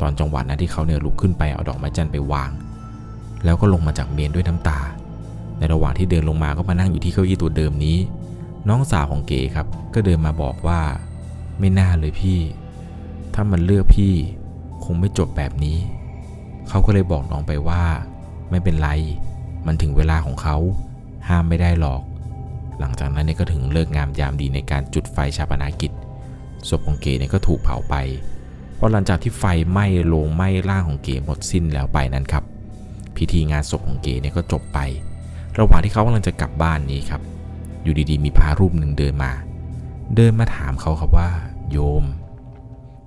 [0.00, 2.50] ตอนจังหวะนั้นที่เขาเนี่ยลุกขึ้นไปเอาดอกไม้จันทร์ไปวาง
[3.44, 4.80] แล้วก็ลงมาจากเมนด้วยน้ำตา
[5.58, 7.96] ในระหว่างที่เดินลงมาก็มานั่งอยู่ที่เก้าอี้ตัวเดิมนี้
[8.68, 10.80] น้องสาวของเก๋ครับก็เดินมาบอกว่า
[11.58, 12.38] ไม่น่าเลยพี่
[13.34, 14.14] ถ้ามันเลือกพี่
[14.84, 15.78] คงไม่จบแบบนี้
[16.68, 17.84] เขาก็เลยบอกน้องไปว่า
[18.50, 18.90] ไม่เป็นไร
[19.66, 20.56] มันถึงเวลาของเขา
[21.28, 22.02] ห้ามไม่ได้หรอก
[22.80, 25.92] หลังจากนั้นเนี่ยก็ถึงเลิกงามยามดีในการจุดไฟชาปนากิจ
[26.68, 27.94] ศพของเก๋เนี่ยก็ถูกเผาไป
[28.78, 32.44] พอหลังจากที่ไฟไหม้โลงไหม้ร่างของเก๋หมดสิ้นแล้วไปนั้นครับ
[33.16, 34.78] พิธีงานศพของเก๋เนี่ยก็จบไป
[35.58, 37.22] ระหว่างที่เขากำลังจะกลับบ้านนี้ครับ
[37.82, 39.32] อยู่ดีๆ มีพระรูปหนึ่งเดินมา
[40.16, 41.28] เดินมาถามเขาครับว่า
[41.70, 42.04] โยม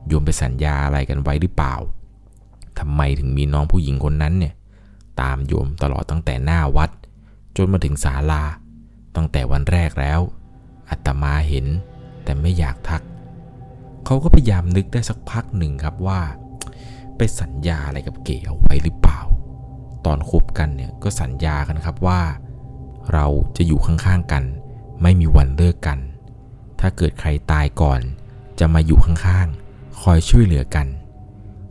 [0.08, 1.76] โยมไปสัญญาอะไรกันไว้หรือเปล่า
[2.80, 4.54] ทำไมถึงมีน้องผู้หญิงคนนั้นเนี่ย
[5.22, 6.90] ตามโยมตลอดตั้งแต่หน้าวัด
[7.58, 8.44] จนมาถึงศาลา
[9.16, 10.20] ตั้งแต่วันแรกแล้ว
[10.90, 11.66] อัตมาเห็น
[12.24, 13.02] แต่ไม่อยากทัก
[14.06, 16.20] เขาก็พยายามนึกได้สักพักหนึ่งครับว่า
[17.18, 19.20] ไปสัญญาอะไรกับเก๋เอาไว้หรือเปล่า
[20.06, 22.22] ตอนคบกันเนี่ยก็สัญญากันครับว่า
[23.14, 23.26] เรา
[23.58, 24.44] จะอยู่ข้างๆกัน
[25.02, 26.00] ไม่มีวันเลิกกัน
[26.80, 28.02] ถ้าเกิดใครตายก่อน
[28.60, 29.67] จะมาอยู่ข้างๆ
[30.02, 30.88] คอยช่วยเหลือกัน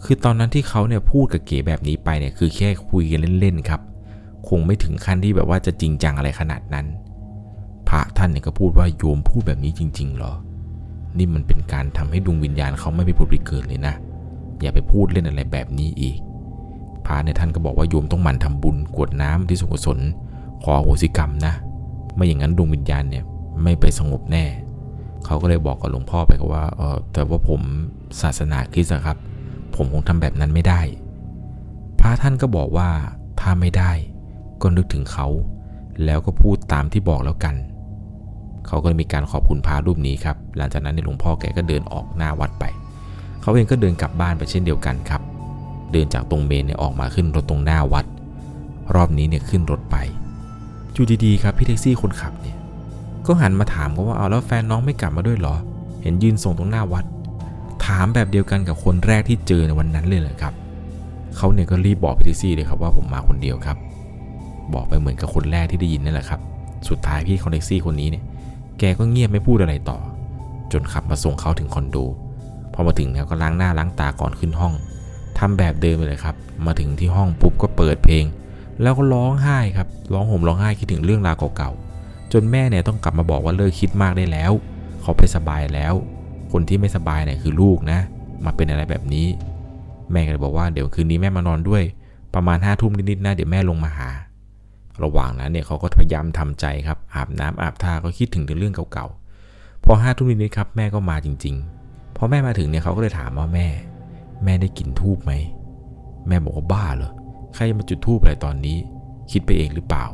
[0.04, 3.80] คือตอนนั้นที่เขาเนี่ยพูดกับเก๋แบบนี้ไปเนี่ยคือแค่คุยกันเล่นๆครับ
[4.48, 6.86] คงไม่ถึงขั้นที่แบบว่าจะจริงจังอะไรขนาดนั้น
[7.88, 10.32] พระท่านเนี่ยก็พูดว่าโยมพูดแบบนี้จริง ๆ เหรอ
[11.18, 13.94] นี่มันเป็นการทำให้ดวงวิญญาณเขาไม่ไปผุดไปเกิดเลยนะ
[14.60, 16.18] อย่าไปพูดเล่นอะไรแบบนี้อีก
[17.06, 19.98] พระในท่านก็บอกว่าโยมต้องหมั่นทำบุญกวดน้ำที่สุกุศล
[20.62, 21.52] ขออโหสิกรรมนะ
[22.14, 23.24] ไม่อย่างนั้นดวงวิญญาณเนี่ย
[23.62, 24.44] ไม่ไปสงบแน่
[25.26, 27.60] เขาก็เลยบอกกับหลวงพ่อไปก็ว่าเออแต่ว่าผม
[28.22, 29.18] ศาสนาคริสต์ครับ
[29.76, 30.80] ผมคงทำแบบนั้นไม่ได้
[32.00, 32.90] พระท่านก็บอกว่า
[33.40, 33.92] ถ้าไม่ได้
[34.62, 35.26] ก็นึกถึงเขา
[36.04, 37.54] แล้วก็พูดตามที่บอกแล้วกัน
[38.66, 42.64] เขาก็เลยมีการขอบคุณพระรูปนี้ครับ หลังจากนั้นในหลวงพ่อแกก็เดินออกหน้าวัดไป
[43.42, 45.22] เขาเองก็เดินกลับบ้านไปเช่นเดียวกันครับ
[45.92, 48.04] เดินจากตรงเมนเนี่ยออกมาขึ้นรถตรงหน้าวัด
[48.94, 49.96] รอบนี้เนี่ยขึ้นรถไป
[50.92, 52.55] อยู่ดีๆครับพี่แท็กซี่คนขับเนี่ย
[53.26, 55.54] ก็หันมาถามเขาว่าเอาแล้วแฟนน้องไม่กลับมาด้วยเหรอ
[56.02, 57.04] เห็นยืนส่งตรงหน้าวัด
[57.86, 60.54] ถามแบบเดียวกันกับคนแรกที่เจอในวันนั้นเลยเลยครับ
[61.36, 63.76] เขาเนี่ยก็รีบบอกพี่แท็กซี่เลยครับว่าผมมาคนเดียวครับ
[64.74, 66.40] บอกไปเหมือนกับคนแรกที่ได้ยินนั่นแหละครับ
[66.88, 68.24] สุดท้ายพี่คอนแท็กซี่คนนี้เนี่ย
[68.78, 69.98] แกก็เงียบไม่พูดอะไรต่อ
[70.72, 71.96] จนขับมาส่งเขาถึงคอนโด
[72.74, 74.74] พอมาถึงเนี่ยก็ล้างหน้าล้างตาก่อนขึ้นห้อง
[75.38, 76.36] ทำแบบเดิมเลยครับ
[76.66, 78.24] มาถึงที่ห้องปุ๊บก็เปิดเพลง
[78.82, 81.85] แล้วก็ร้องไห้ครับ ร้องห่มร้องไห้คิดถึงเรื่องราวเก่าๆ
[82.32, 84.52] จนแม่เนี่ยต้องกลับมาบอกว่าเลิกคิดมากได้แล้ว
[85.02, 85.94] เขาไปสบายแล้ว
[86.52, 88.00] คนที่ไม่สบายเนี่ยคือลูกนะ
[88.44, 89.26] มาเป็นอะไรแบบนี้
[90.12, 91.82] แม่ก็เลยบอกว่าเดี๋ยวคืนนี้แม่มานอนด้วย
[92.34, 94.10] ประมาณห้าทุ่มนิดๆนะเดี๋ยวแม่ลงมาหา
[95.04, 103.66] ระหว่างนั้นเนี่ยเขาก็พยายามทำใจครับอาบน้ำอาบท่าก็คิดถึงเรื่องเก่าๆพอห้าทุ่มนิดๆครับแม่ก็มาจริงๆพอแม่มาถึงเนี่ยเขาก็เลยถามว่าแม่
[104.44, 105.32] แม่ได้กลิ่นทูบไหม
[106.28, 107.12] แม่บอกว่าบ้าเหรอ
[107.54, 108.76] ใครมาจุดทูบอะไรตอนนี้
[109.30, 110.04] คิดไปเองหรือเปล่า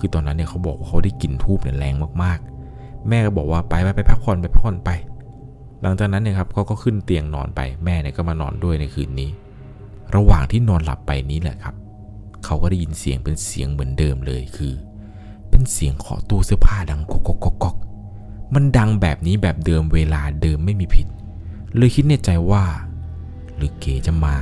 [0.00, 4.90] คือตอนนั้นเนี่ยเขาบอกว่าเขาได้กลิ่นทูบเนี่ยแรงมากๆ แม่ก็บอกว่าไปไปไปพักผ่อนไปพักผ่อนไป
[5.82, 9.30] หลังจากนั้นเนี่ยครับเขาก็ขึ้นเตียงนอนไป แม่เนี่ยก็มานอนด้วยในคืนนี้
[10.14, 11.74] ระหว่างที่นอนหลับไปนี้แหละครับ
[12.44, 14.74] เขาก็ได้ยินเสียงเป็นเสียงเหมือนเดิมเลยคือ
[15.50, 17.76] เป็นเสียงเคาะตู้เสื้อผ้าดังก๊กก๊อกก๊อกก๊อก
[18.54, 21.06] มันดังแบบนี้แบบเดิมเวลาเดิมไม่มีผิด
[21.76, 22.64] เลยคิดในใจว่า
[23.56, 24.36] หรือเก๋จะมา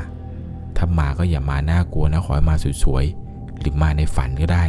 [0.77, 4.65] ถ้ามาก็อย่ามาน่ากลัวนะขอให้มาสวยๆ หรือมาในฝันก็ได้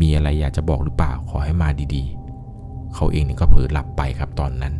[0.00, 4.74] มีอะไรอยากจะบอกหรือเปล่าขอให้มาดีๆ เขาเองเนี่ยก็เผลอหลับไปครับตอนนั้น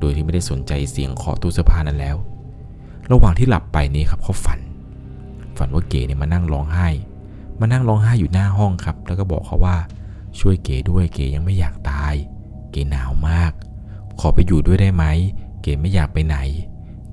[0.00, 2.16] โดยที่ไม่ได้สนใจเสียงเคาะตู้เสื้อผ้านั้นแล้ว
[3.10, 4.60] ระหว่างที่หลับไปนี่ครับเขาฝัน
[5.58, 6.88] ฝันว่าเก๋เนี่ยมานั่งร้องไห้
[7.60, 9.76] มานั่งร้องไห้อยู่หน้าห้องครับ แล้วก็บอกเขาว่า
[10.40, 12.14] ช่วยเก๋ด้วยเก๋ยังไม่อยากตาย
[12.70, 13.52] เก๋หนาวมาก
[14.20, 15.04] ขอไปอยู่ด้วยได้ไหม
[15.62, 16.36] เก๋ไม่อยากไปไหน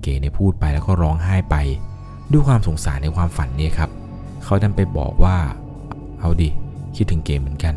[0.02, 1.56] เก๋เนี่ยพูดไปแล้วก็ร้องไห้ไป
[2.32, 3.90] ด้วยความสงสารในความฝันนี้ครับ
[4.44, 5.38] เขาดันไปบอกว่า
[6.20, 6.50] เอาดิ
[6.98, 7.76] คิดถึงเก๋เหมือนกัน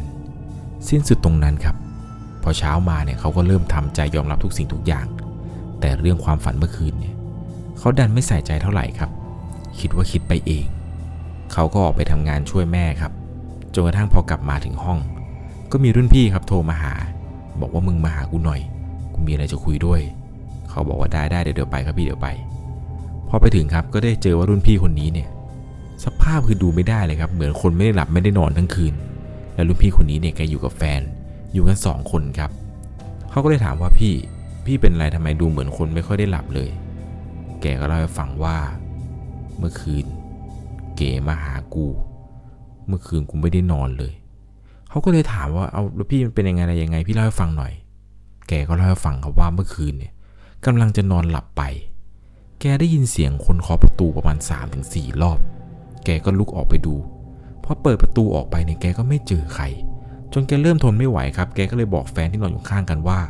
[0.89, 1.77] สิ้นสุดตรงนั้นครับ
[2.43, 5.07] พอเช้ามาเนี่ยเขาก็เริ่มทำใจยอมรับทุกสิ่งทุกอย่าง
[5.81, 7.15] แต่เรื่องความฝันเมื่อคืนเนี่ย
[7.79, 9.11] เขาดันไม่ใส่ใจเท่าไหร่ครับ
[9.81, 10.67] คิดว่าคิดไปเอง
[11.53, 13.13] เขาก็ออกไปทำงานช่วยแม่ครับ
[13.75, 14.99] จนกระทั่งพอกลับมาถึงห้อง
[15.73, 16.95] ก็มีรุ่นพี่ครับโทรมาหา
[17.61, 18.61] บอกว่ามึงมาหากูหน่อย
[19.15, 20.01] กูมีอะไรจะคุยด้วย
[20.71, 22.29] เขาบอกว่าได้ได้เดี๋ยวเดี๋ยวไปครับพี่เดี๋ยวไป
[23.29, 25.29] พอไปถึงครับก็ได้เจอว่ารุ่นพี่คนนี้เนี่ย
[26.05, 28.95] สภาพคือดูไม่ได้เลยครับ เหมือนคนไม่ได้หลับไม่ได้นอนทั้งคืน
[29.55, 31.01] แล้วรุ่นพี่คนนี้เนี่ยแกอยู่กับแฟน
[31.53, 32.51] อยู่กันสองคนครับ
[33.31, 34.15] เขาก็เลยถามว่าพี่
[34.67, 36.71] พี่เป็นอะไรทำไมดูเหมือนคนไม่ค่อยได้หลับเลย
[37.61, 38.57] แกก็เล่าให้ฟังว่า
[39.59, 40.05] เมื่อคืน
[40.97, 41.87] เก๋มาหากู
[42.87, 44.13] เมื่อคืนกูไม่ได้นอนเลย
[44.89, 47.73] เขาก็เลยถามว่า เอาแล้วพี่มันเป็นยังไงอะไรยังไง พี่เล่าให้ฟังหน่อย
[48.49, 50.13] แกก็เล่าให้ฟังครับว่าเมื่อคืนเนี่ย
[50.67, 51.63] กำลังจะนอนหลับไป
[52.61, 54.39] แกได้ยินเสียงคนเคาะประตูประมาณ
[54.81, 55.39] 3-4รอบ
[56.05, 56.95] แกก็ลุกออกไปดู
[57.65, 59.65] พอเปิดประตูออกไปเนี่ยแกก็ไม่เจอใคร
[60.33, 63.21] จนแกเริ่มทนไม่ไหวครับ แกก็เลยบอกแฟนที่นอนอยู่ข้างกันว่า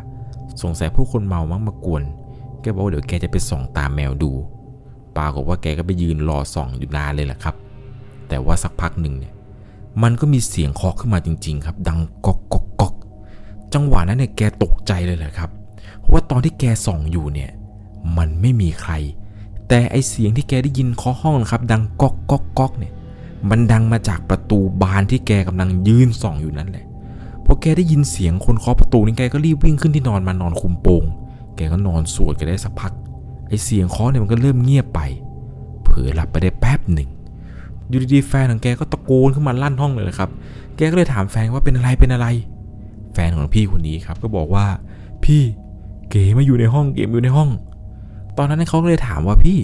[0.62, 2.02] สงสัยผู้คนเมามั้งมากวน
[2.60, 4.32] แกบอกว่าเดี๋ยวแกจะไปส่องตามแมวดู
[5.16, 7.54] ปรากฏว่าแกก็ไปยืนรอส่องอยู่นานเลยแหละครับ
[8.28, 9.34] แต่ว่าสักพักหนึ่งเนี่ย
[10.02, 12.94] มันก็มีเสียงเคาะขึ้นมาจริง ๆ ครับ ดังก๊อกก๊อกก๊อก
[13.74, 15.50] จังหวะนั้นเนี่ยแกตกใจเลยแหละครับ
[15.98, 17.50] เพราะว่าตอนที่แกส่องอยู่เนี่ย
[18.18, 18.92] มันไม่มีใคร
[19.70, 22.92] แต่ไอเสียงที่แกได้ยินเคาะห้องนะครับ ดังก๊อกก๊อกก๊อกเนี่ย
[23.50, 26.84] มันดังมาจากประตูบานที่แกกำลังยืนส่องอยู่นั่นแหละ
[27.44, 31.04] พอแกได้ยินเสียงคนเคาะประตูนี่แกก็รีบวิ่งขึ้นที่นอนมานอนคุมโปง
[31.56, 32.92] แกก็นอนสวดกันได้สักพัก
[33.48, 35.00] ไอเสียงเคาะเนี่ยมันก็เริ่มเงียบไป
[35.82, 37.08] เผลอหลับไปได้แป๊บหนึ่ง
[37.88, 40.30] อยู่ดีๆแฟนของแกก็ตะโกนขึ้นมาลั่นห้องเลยนะครับ
[40.76, 42.26] แกก็เลยถามแฟนว่าเป็นอะไรเป็นอะไร
[43.14, 44.66] แฟนของพี่คนนี้ครับก็บอกว่า
[45.24, 45.42] พี่
[46.10, 47.50] เก๋มาอยู่ในห้องเก๋มอยู่ในห้อง
[48.36, 49.58] ตอนนั้นเขาเลยถามว่าพี่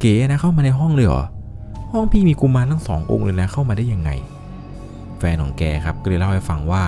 [0.00, 1.24] เก๋นะเข้ามาในห้องเลยเหรอ
[1.92, 4.10] ห้องพี่มีกุมารทั้งสององค์เลยนะเข้ามาได้ยังไง
[5.18, 6.84] แฟนของแกครับก็เลยเล่าให้ฟังว่า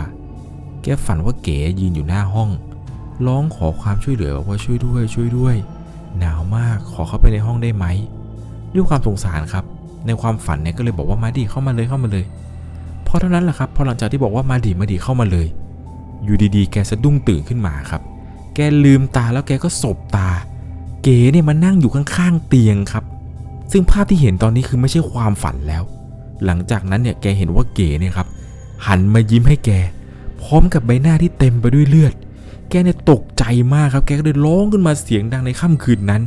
[0.83, 2.51] แกฝันว่าเก๋ยืนอยู่หน้าห้อง
[3.27, 5.57] ร้องขอความช่วยเหลือว่าช่วยด้วยช่วยด้วย
[6.19, 7.87] หนาวมากขอเข้าไปในห้องได้ไหม
[8.75, 9.65] ด้วยความสงสารครับ
[10.07, 12.25] ในความฝันเนี่ยก็เลยบอกว่ามาดิเข้ามาเลยเข้ามาเลย
[13.07, 15.47] พอเท่านั้นแหละครับพอหลังจากที่บอกว่ามาดิมาดิเข้ามาเลย
[16.25, 18.03] อยู่ดีๆ แกสะดุ้งตื่นขึ้นมาครับ
[18.55, 20.29] แกลืมตาแล้วแกก็สบตา
[21.03, 23.05] เก๋เนี่ยมานั่งอยู่ข้างๆเตียงครับ
[23.73, 25.83] ซึ่งภาพที่เห็นตอนนี้คือไม่ใช่ความฝันแล้ว
[26.45, 28.29] หลังจากนั้นเนี่ยแกเห็นว่าเก๋เนี่ยครับ
[28.87, 29.71] หันมายิ้มให้แก
[30.43, 32.15] พร้อมกับใบหน้าที่เต็มไปด้วยเลือด
[32.69, 36.23] แกเนี่ยตกใจมากครับแกก็เลยร้องขึ้นมาเสียงดังในค่ำคืนนั้น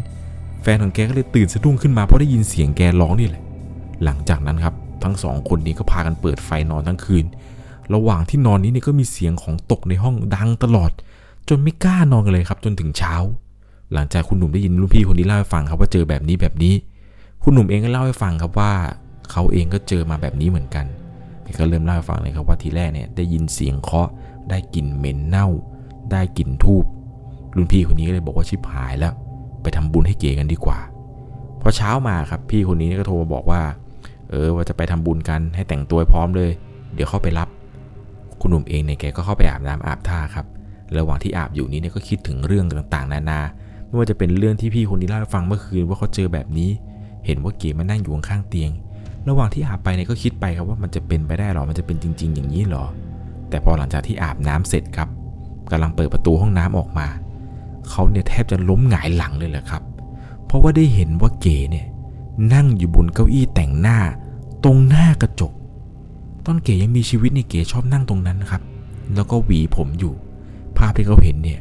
[0.61, 3.43] แฟนของแกก็เลยตื่นสะดุ้งขึ้นมาเพราะได้ยินเสียงแกร้องนี่แหละ
[4.03, 7.25] หลังจากนั้นครับทั้งสองคนนี้ก็พากันเปิดไฟนอนทั้งคืน
[7.93, 10.91] ระหว่างที่นอนนี้เนี่ยก็มีเสียงของตกในห้องดังตลอด
[11.49, 13.15] จนไม่กล้านอนกันเลยครับจนถึงเช้า
[13.93, 16.73] หลังจากคุณหนุ่มได้ยินรุ่นพี่คนนี้เล่าให้ฟังครับว่าเจอแบบนี้แบบนี้
[17.43, 18.71] คุณหนุ่มเองก็เล่าให้ฟังครับว่า
[19.31, 20.85] เขาเองก็เจอมาแบบนี้เหมือนกัน
[21.43, 24.09] แกก็เริ่มเล่าให้ฟังเลยครับว่าทีแรกเนี่ยได้ยินเสียงเคาะ
[24.49, 25.47] ได้กลิ่นเหม็นเน่า
[26.11, 26.85] ได้กลิ่นทูบ
[27.55, 29.13] รุ่นพี่คนนี้ก็เลยบอกว่าชิบหายแล้ว
[29.61, 30.79] ไปทำบุญให้เก๋กันดีกว่า
[31.61, 33.61] พอเช้ามาครับพี่คนนี้ก็โทรมาบอกว่า
[34.29, 36.51] เออว่าจะไปทำบุญกันให้แต่งตัวพร้อมเลย
[36.95, 37.47] เดี๋ยวเข้าไปรับ
[38.41, 40.45] คุณหนุ่มเองเนี่ยแกก็เข้าไปอาบน้ำอาบท่าครับ
[40.97, 43.39] ระหว่างที่อาบอยู่นี้เนี่ยก็คิดถึงเรื่องต่างๆ นานา
[43.95, 46.69] ไม่ว่าจะเป็นเรื่องที่พี่คนนี้เล่าให้ฟังเมื่อคืนว่าเขาเจอแบบนี้
[47.25, 48.71] เห็นว่าเก๋มานั่งอยู่ข้างเตียง
[49.27, 52.85] ระหว่างที่อาบไปเนี่ยก็คิดไปครับว่ามันจะเป็นไปได้หรอ มันจะเป็นจริง ๆ อย่างนี้หรอ
[53.49, 55.09] แต่พอหลังจากที่อาบน้ำเสร็จครับ
[55.71, 57.07] กำลังเปิดประตูห้องน้ำออกมา
[57.89, 59.81] เขาเนี่ยแทบจะล้มหงายหลังเลยแหละครับ
[60.45, 61.85] เพราะว่าได้เห็นว่าเก๋เนี่ย
[62.53, 63.99] นั่งอยู่บนเก้าอี้แต่งหน้า
[64.63, 65.53] ตรงหน้ากระจก
[66.45, 68.61] ตอนเก๋ยังมีชีวิตนี่เก๋ชอบนั่งตรงนั้นครับ
[69.15, 70.13] แล้วก็หวีผมอยู่
[70.77, 71.59] ภาพที่เขาเห็นเนี่ย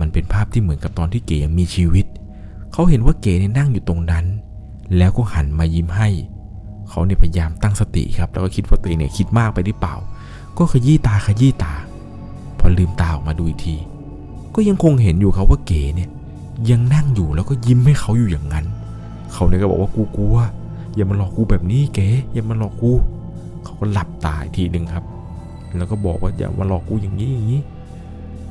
[0.00, 2.06] มันเป็นภาพที่เหมือนกับตอนที่เก๋ยังมีชีวิต
[2.72, 4.24] เขาเห็นว่าเก๋เนี่ยนั่งอยู่ตรงนั้น
[4.96, 6.08] แล้วก็หันมายิ้มให้
[6.88, 9.94] เขาเนี่ยพยายามตั้งสติครับ แล้วก็คิดว่าตัวเองเนี่ยคิดมากไปหรือเปล่า
[10.58, 11.74] ก็ขยี้ตาขยี้ตา
[12.58, 13.76] พอลืมตาออกมาดูอีกที
[14.54, 16.10] ก็ยังคงเห็นอยู่ครับว่าเก๋เนี่ย
[16.70, 18.66] ยังนั่งอยู่แล้วก็ยิ้มให้เขาอยู่อย่างนั้น
[19.32, 20.36] เขาเนี่ยก็บอกว่ากูกลัว
[20.94, 22.92] อย่ามาหลอกกูแบบนี้เก๋อย่ามาหลอกกู
[23.64, 25.04] เขาก็หลับตาอีกทีหนึ่งครับ
[25.76, 27.60] แล้วก็บอกว่าอย่ามาหลอกกูอย่างนี้อย่างนี้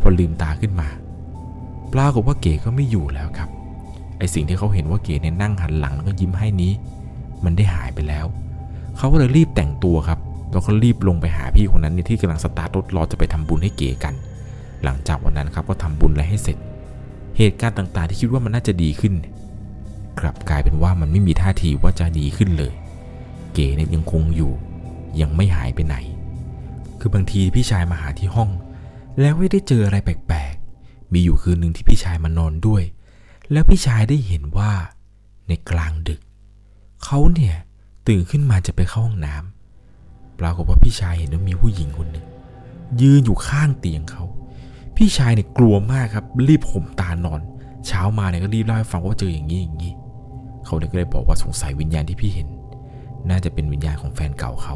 [0.02, 0.88] พอลืมตาขึ้นมา
[1.94, 3.50] ปรากฏว่าเก๋ก็ไม่อยู่แล้วครับ
[4.18, 6.72] ไอสิ่งที่เขาเห็นว่าเก๋เนี่ยนั่งหันหลังแล้วก็ยิ้มให้นี้
[7.44, 8.26] มันได้หายไปแล้ว
[8.98, 10.20] เขาก็เลยรีบแต่งตัวครับ
[10.52, 14.14] แล้วก็รีบลงไปหาพี่คนนั้นเนี่ยที่กำลังสตาร์ทรถรอจะไปทำบุญให้เก๋กัน
[14.84, 16.58] หลังจากวันนั้นครับก็ทำบุญอะไรให้เสร็จ
[17.38, 19.14] เหตุการณ์ต่างๆ ที่คิดว่ามันน่าจะดีขึ้น
[20.20, 22.74] กลับกลายเป็นว่ามันไม่มีท่าทีว่าจะดีขึ้นเลย
[23.54, 24.52] เก๋เนี่ยยังคงอยู่
[25.22, 25.96] ยังไม่หายไปไหน
[27.00, 28.50] คือบางทีพี่ชายมาหาที่ห้อง
[29.20, 30.55] แล้วไม่ได้เจออะไรแปลก
[31.16, 32.84] มีอยู่คืนหนึ่งที่พี่ชายมานอนด้วย
[33.52, 34.72] แล้วพี่ชายได้เห็นว่า
[35.48, 36.22] ในกลางดึก
[37.04, 37.56] เขาเนี่ย
[38.08, 42.26] ตื่นขึ้นมาจะไปเข้าห้องน้ำปรากฏว่าพี่ชายเห็นว่ามีผู้หญิงคนหนึ่ง
[43.02, 44.24] ยืนอยู่ข้างเตียงเขา
[44.96, 47.42] พี่ชายเนี่ยกลัวมากครับ รีบห่มตานอน
[47.88, 49.94] เช้ามาเนี่ยก็รีบเล่าให้ฟังว่าเจออย่างนี้อย่างนี้
[50.66, 52.48] เขาเนี่ยก็เลยบอกว่าสงสัยวิญญาณที่พี่เห็น
[53.30, 54.76] น่าจะเป็นวิญญาณของแฟนเก่าเขา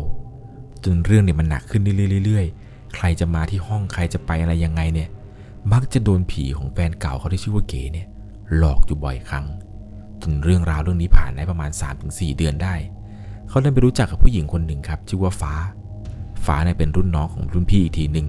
[0.83, 5.09] จนเรื่องเนี่ยมันหนักขึ้นเรื่อยๆเรื่อยๆใครจะมาที่ห้องใครจะไปอะไรยังไงเนี่ย
[5.73, 8.07] มักจะโดนผีของแฟนเก่าเขาที่ชื่อว่าเก๋เนี่ย
[8.57, 9.45] หลอกอยู่บ่อยครั้ง
[10.21, 11.71] จนเรื่องราวเรื่องนี้ผ่านได้ประมาณ
[12.03, 12.75] 3-4 เดือนได้
[13.49, 15.53] เขาได้ไปรู้จักกับผู้หญิงคนหนึ่งครับชื่อว่าฟ้า
[16.45, 18.27] ฟ้าเนี่ยเป็นรุ่นน้องของรุ่นพี่อีกทีหนึ่ง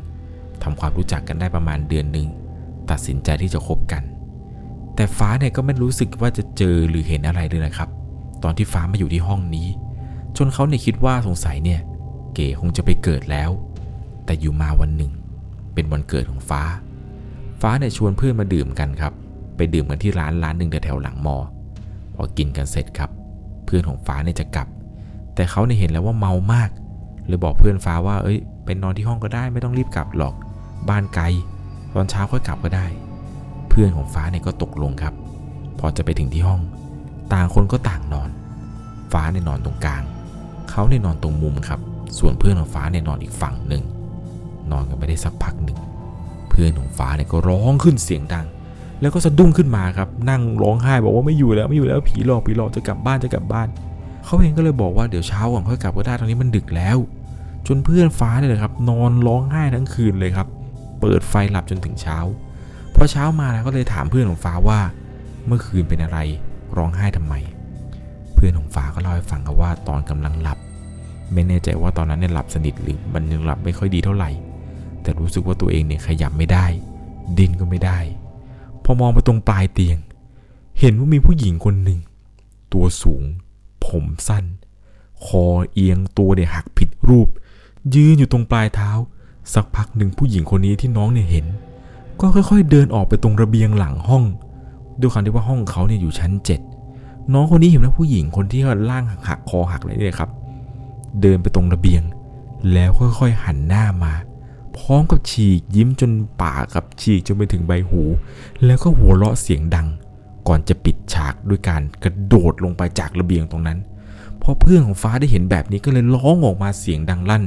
[0.63, 2.27] ทำความรู้จักกันได้ประมาณเดือนหนึ่ง
[2.91, 4.03] ตัดสินใจที่จะคบกัน
[4.95, 7.89] แต่ฟ้าเนี่ยก็ไม่รู้สึกว่าจะเจอหรือเห็นอะไรเลยนะครับ
[8.43, 9.69] ตอนที่ฟ้ามาอยู่ที่ห้องนี้
[10.37, 11.81] จนเขาเนี่ยคิดว่าสงสัยเนี่ย
[12.35, 13.51] เก๋คงจะไปเกิดแล้ว
[14.25, 15.13] แต่อยู่มาวันหนึ่ง
[15.75, 16.63] เป็นวันเกิดของฟ้า
[17.61, 19.13] ฟ้าเนี่ยชวนเพื่อนมาดื่มกันครับ
[19.57, 21.37] ไปดื่มกันที่ร้านร้านหนึ่งแถวหลังมอ
[22.15, 23.11] พอกินกันเสร็จครับ
[23.65, 24.69] เพื่อนของฟ้าเนี่ยจะกลับ
[25.35, 26.71] แต่เขาเนี่ยเห็นแล้วว่าเมามาก
[27.27, 30.35] เลยบอกเพื่อนฟ้าว่า เอ้ยไปนอนที่ห้องก็ได้ไม่ต้องรีบกลับหรอก
[30.89, 31.25] บ้านไกล
[31.95, 32.87] ตอนเช้าค่อยกลับก็ได้
[33.69, 35.15] เพื่อนของฟ้าเนี่ยก็ตกลงครับ
[35.79, 36.61] พอจะไปถึงที่ห้อง
[37.33, 38.31] ต่างคนก็ต่างนอน
[39.13, 40.03] ฟ้าเนี่ยนอนตรงกลาง
[40.71, 41.81] เขาเนี่ยนอนตรงมุมครับ
[42.19, 43.83] ส่วนเพื่อนของฟ้าเนี่ยนอนอีกฝั่งหนึ่ง
[44.73, 45.79] นอนกันไปได้สักพักหนึ่ง
[46.51, 48.47] เพื่อนของฟ้าเนี่ยก็ร้องขึ้นเสียงดัง
[49.01, 53.69] แล้วก็สะดุ้งขึ้นมาครับ นั่งร้องไห้บอกว่าไม่อยู่แล้วไม่อยู่แล้วผีหลอกผีหลอกจะกลับบ้านจะกลับบ้าน
[54.25, 56.99] เขาเองก็เลยบอกว่าเดี๋ยวเช้าก่อนค่อยกลับก็ได้ตอนนี้มันดึกแล้ว
[57.67, 60.49] จนเพื่อนฟ้าเนี่ยครับ นอนร้องไห้ทั้งคืนเลยครับ
[61.01, 62.19] เปิดไฟหลับจนถึงเช้า
[62.95, 64.81] พอเช้ามาแล้วก็เลยถามเพื่อนของฟ้าว่า
[65.47, 66.19] เมื่อคืนเป็นอะไร
[66.77, 67.35] ร้องไห้ทำไม
[68.35, 70.59] เพื่อนของฟ้าก็เล่าให้ฟังครับว่าตอนกำลังหลับ
[71.33, 74.31] ไม่แน่ใจว่าตอนนั้นเนี่ยหลับสนิทหรือมันยังหลับไม่ค่อยดีเท่าไหร่
[75.11, 76.67] แต่รู้สึกว่าตัวเองเนี่ยขยับไม่ได้
[77.39, 77.99] ดิ้นก็ไม่ได้
[78.85, 79.99] พอมองไปตรงปลายเตียง
[80.81, 82.01] เห็นว่ามีผู้หญิงคนหนึ่ง
[82.73, 83.23] ตัวสูง
[83.87, 84.45] ผมสั้น
[85.25, 87.29] คอเอียงตัวเนี่ยหักผิดรูป
[87.95, 88.91] ยืนอยู่ตรงปลายเท้า
[89.55, 91.47] สักพักหนึ่งผู้หญิงคนนี้ที่น้องเนี่ยเห็น
[92.21, 94.25] ก็ค่อยๆเดินออกไปตรงระเบียงหลังห้อง
[95.01, 96.61] ด้วยความที่ว่าห้องเขาเนี่ยอยู่ชั้นเจ็ด
[97.33, 100.31] น้องคนนี้เห็นว่าผู้หญิงคนที่ล่างหักคอหักเลยเนี่ยครับ
[101.21, 102.03] เดินไปตรงระเบียง
[102.73, 104.13] แล้วค่อยๆหันหน้ามา
[104.79, 106.11] พร้อมกับฉีกยิ้มจน
[106.43, 108.03] ปากกับฉีกจนไปถึงใบหู
[108.65, 109.89] แล้วก็หัวเราะเสียงดัง
[110.49, 113.79] ก่อนจะปิดฉากด้วยการกระโดดลงไปจากระเบียงตรงนั้น
[114.43, 117.45] พอเพื่อนของฟ้าได้เห็นแบบนี้ก็เลยร้องออกมาเสียงดังลั่น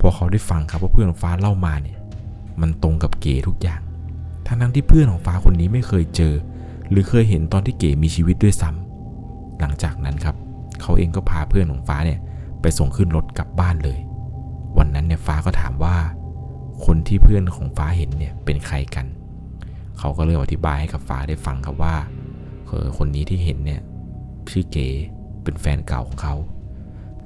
[0.00, 1.98] พอเขาได้ฟังครับว่าเพื่อนของฟ้าเล่ามาเนี่ย
[2.60, 3.80] มันตรงกับเก๋ทุกอย่าง
[4.46, 6.34] ทั้งนั้นที่เพื่อนของฟ้าคนนี้ไม่เคยเจอ
[6.90, 10.36] หรือเคยเห็นตอนที่เก๋มีชีวิตด้วยซ้ำหลังจากนั้นครับ
[10.80, 12.18] เขาเองก็พาเพื่อนของฟ้าเนี่ย
[12.60, 13.98] ไปส่งขึ้นรถกลับบ้านเลย
[14.78, 15.96] วันนั้นเนี่ยฟ้าก็ถามว่า
[16.86, 19.06] คนที่เพื่อนของฟ้าเห็นเนี่ยเป็นใครกัน
[19.98, 21.96] เขาก็เลยอธิบายให้กับฟ้าได้ฟังครับว่า
[22.66, 23.80] เออคนนี้ที่เห็นเนี่ย
[24.50, 24.88] ชื่อเก๋
[25.42, 26.34] เป็นแฟนเก่าของเขา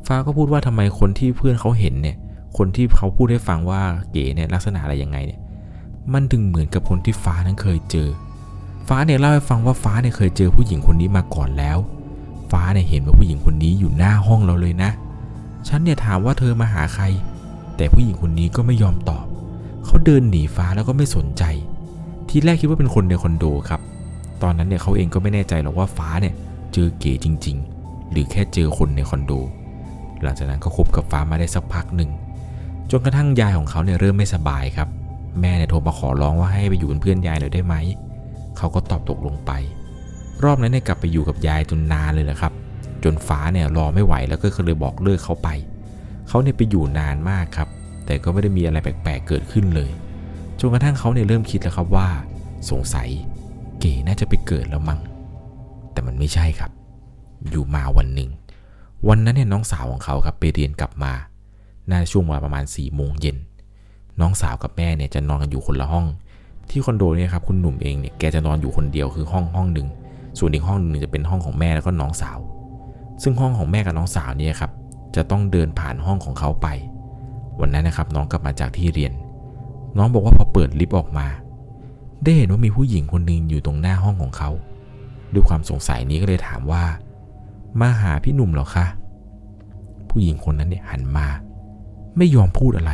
[0.06, 2.16] ฟ้าก็พูดว่าทำไมคนที่เพื่อนเขาเห็นเนี่ย
[2.56, 5.40] คนที่เขาพูดให้ฟังว่าเก๋เนี่ยลักษณะอะไรยังไงเนี่ย
[6.12, 8.08] มันถึงเหมือนกับคนที่ฟ้านั้นเคยเจอ
[8.88, 11.78] ฟ้าเนี่ยเล่าให้ฟังว่าฟ้าเนี่ยเคยเจอผู้หญิงคนนี้มาก่อนแล้ว
[12.50, 14.90] ฟ้าเนี่ยเห็นว่าผู้หญิงคนนี้อยู่หน้าห้องเราเลยนะ
[15.68, 17.04] ฉันเนี่ยถามว่าเธอมาหาใคร
[17.76, 19.23] แต่ผู้หญิงคนนี้ก็ไม่ยอมตอบ
[19.86, 21.42] เขาเดินหนีฟ้าแล้วก็ไม่สนใจ
[22.28, 23.80] ทีแรกคิดว่าเป็นคนในคอนโดครับ
[24.42, 26.34] ตอนนั้นเนี่ยเขาเองก็ไม่แน่ใจหรอกว่าฟ้าเนี่ย
[26.72, 29.32] เจอเก๋จริง ๆ หรือแค่เจอคนในคอนโด
[30.22, 32.10] หลังจากนั้นก็คบกับฟ้ามาได้สักพักหนึ่ง
[32.90, 34.88] จนกระทั่งยายของเขาเนี่ยเริ่มไม่สบายครับ
[35.40, 37.74] แม่เนี่ยโทรมาขอร้องว่าให้ไปอยู่เป็นเพื่อนยายหน่อยได้ไหม
[38.56, 39.50] เขาก็ตอบตกลงไป
[40.44, 42.52] รอบนั้นเนี่ยกลับไปอยู่กับยายจนนานเลยแหละครับ
[43.04, 45.48] จนฟ้าเนี่ยรอไม่ไหวแล้วก็เลยบอกเลิกเขาไป
[46.28, 47.68] เขาเนี่ยไปอยู่นานมากครับ
[48.06, 49.90] แต่ก็ไม่ได้มีอะไรแปลกๆเกิดขึ้นเลย
[50.60, 52.08] จนกระทั่งเขาเนี่ยเริ่มคิดแล้วครับว่า
[52.70, 53.08] สงสัย
[53.80, 55.00] เก๋น่าจะไปเกิดแล้วมั้ง
[55.92, 56.70] แต่มันไม่ใช่ครับ
[57.50, 58.30] อยู่มาวันหนึ่ง
[59.08, 61.12] วันนั้นเนี่ยน้องสาวของเขาครับไปเรียนกลับมา
[61.90, 63.36] น่าช่วงเวลาประมาณ4ี่โมงเย็น
[64.20, 66.06] น้องสาวกับแม่เนี่ยจะนอนกันอยู่คนละห้อง
[66.70, 69.88] ที่คอนโดเนี่ยครับคุณหนุ่มเองเนี่ยแกจะนอนอยู่คนเดียวคือห้องห้องหนึ่ง
[70.38, 72.38] ส่วนอีกห้องหนึ่งจะเป็นห้องของแม่แล้วก็น้องสาว
[73.22, 74.70] ซึ่งห้องของแม่กับน้องสาวเนี่ยครับ
[75.16, 76.68] จะต้องเดินผ่านห้องของเขาไป
[77.60, 79.12] วันนั้นนะครับน้องกลับมาจากที่เรียน
[79.96, 81.26] น้องบอกว่าพอเปิดลิฟต์ออกมา
[82.22, 84.50] ได้เห็นว่ามีผู้หญิงคนหนึ่งอยู่ตรงหน้าห้องของเขา
[85.32, 86.84] ด้วยความสงสัยนี้ก็เลยถามว่า
[87.80, 88.86] มาหาพี่หนุ่มเหรอคะ
[90.10, 91.26] ผู้หญิงคนนั้นเนี่ยหันมา
[92.16, 92.92] ไม่ยอมพูดอะไร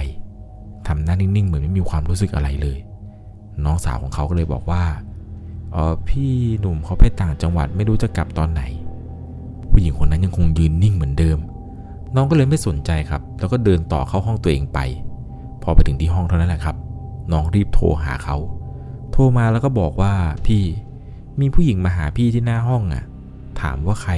[0.86, 2.78] ทำหน้านิ่งๆ เหมือนไม่มีความรู้สึกอะไรเลย
[3.64, 4.82] น้องสาวของเขาก็เลยบอกว่า
[5.72, 8.62] เออพี่หนุ่มเขาไปต่างจังหวัดไม่รู้จะกลับตอนไหน
[9.70, 11.38] ผู้หญิงคนนั้นยังคงยืนนิ่งเหมือนเดิม
[12.14, 14.78] น้องก็เลยไม่สนใจครับ แล้วก็เดินต่อเข้าห้องตัวเองไป
[15.62, 16.76] พอไปถึงที่ห้องเท่านั้นแหละครับ
[17.32, 18.36] น้องรีบโทรหาเขา
[19.12, 20.14] โทรมาแล้วก็บอกว่า
[20.46, 20.62] พี่
[21.40, 23.04] มีผู้หญิงมาหาพี่ที่หน้าห้องอะ
[23.60, 24.12] ถามว่าใคร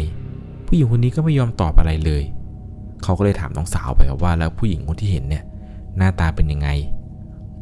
[0.66, 2.22] ผู้หญิงคนนี้ก็ไม่ยอมตอบอะไรเลย
[3.02, 5.44] เขาก็เลยถามน้องสาวไปว่าแล้วผู้หญิงคนที่เห็นเนี่ย
[5.96, 6.68] หน้าตาเป็นยังไง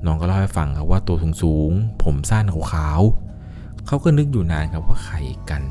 [0.07, 5.17] น้องก็เล่าให้ฟังครับว่าตัวสูงสูงๆผมสั้นขาวๆเขาก็นึกอยู่นานครับว่าใคร
[5.51, 5.63] กัน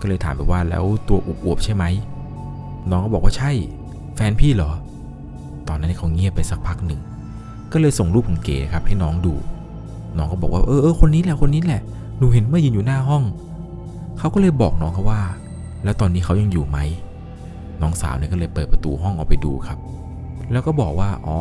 [0.00, 1.84] ก็เลยถามไปว่าแล้วตัวอวบๆใช่ไหม
[2.90, 3.52] น้องก็บอกว่าใช่
[4.20, 4.72] ฟนพี่เหรอ
[5.68, 7.00] ตอนนั้นเขาเงียบไปสักพักหนึ่ง
[7.72, 9.34] ก็เลยส่งรูปของเก๋ครับให้น้องดู
[10.16, 11.82] น้องก็บอกว่าเออเออคนนี้แหละคนนี้แหละ
[12.18, 13.24] หนูเห็นเมื่อยืนอยู่หน้าห้อง
[14.18, 15.22] เขาก็เลยบอกน้องเขาว่า
[15.84, 16.78] แล้วตอนนี้เขายังอยู่ไหม
[17.82, 19.78] น้องสาวเนี่ยก็เลยเปิดประตูห้องออกไปดูครับ
[20.52, 21.38] แล้วก็บอกว่า อ๋อ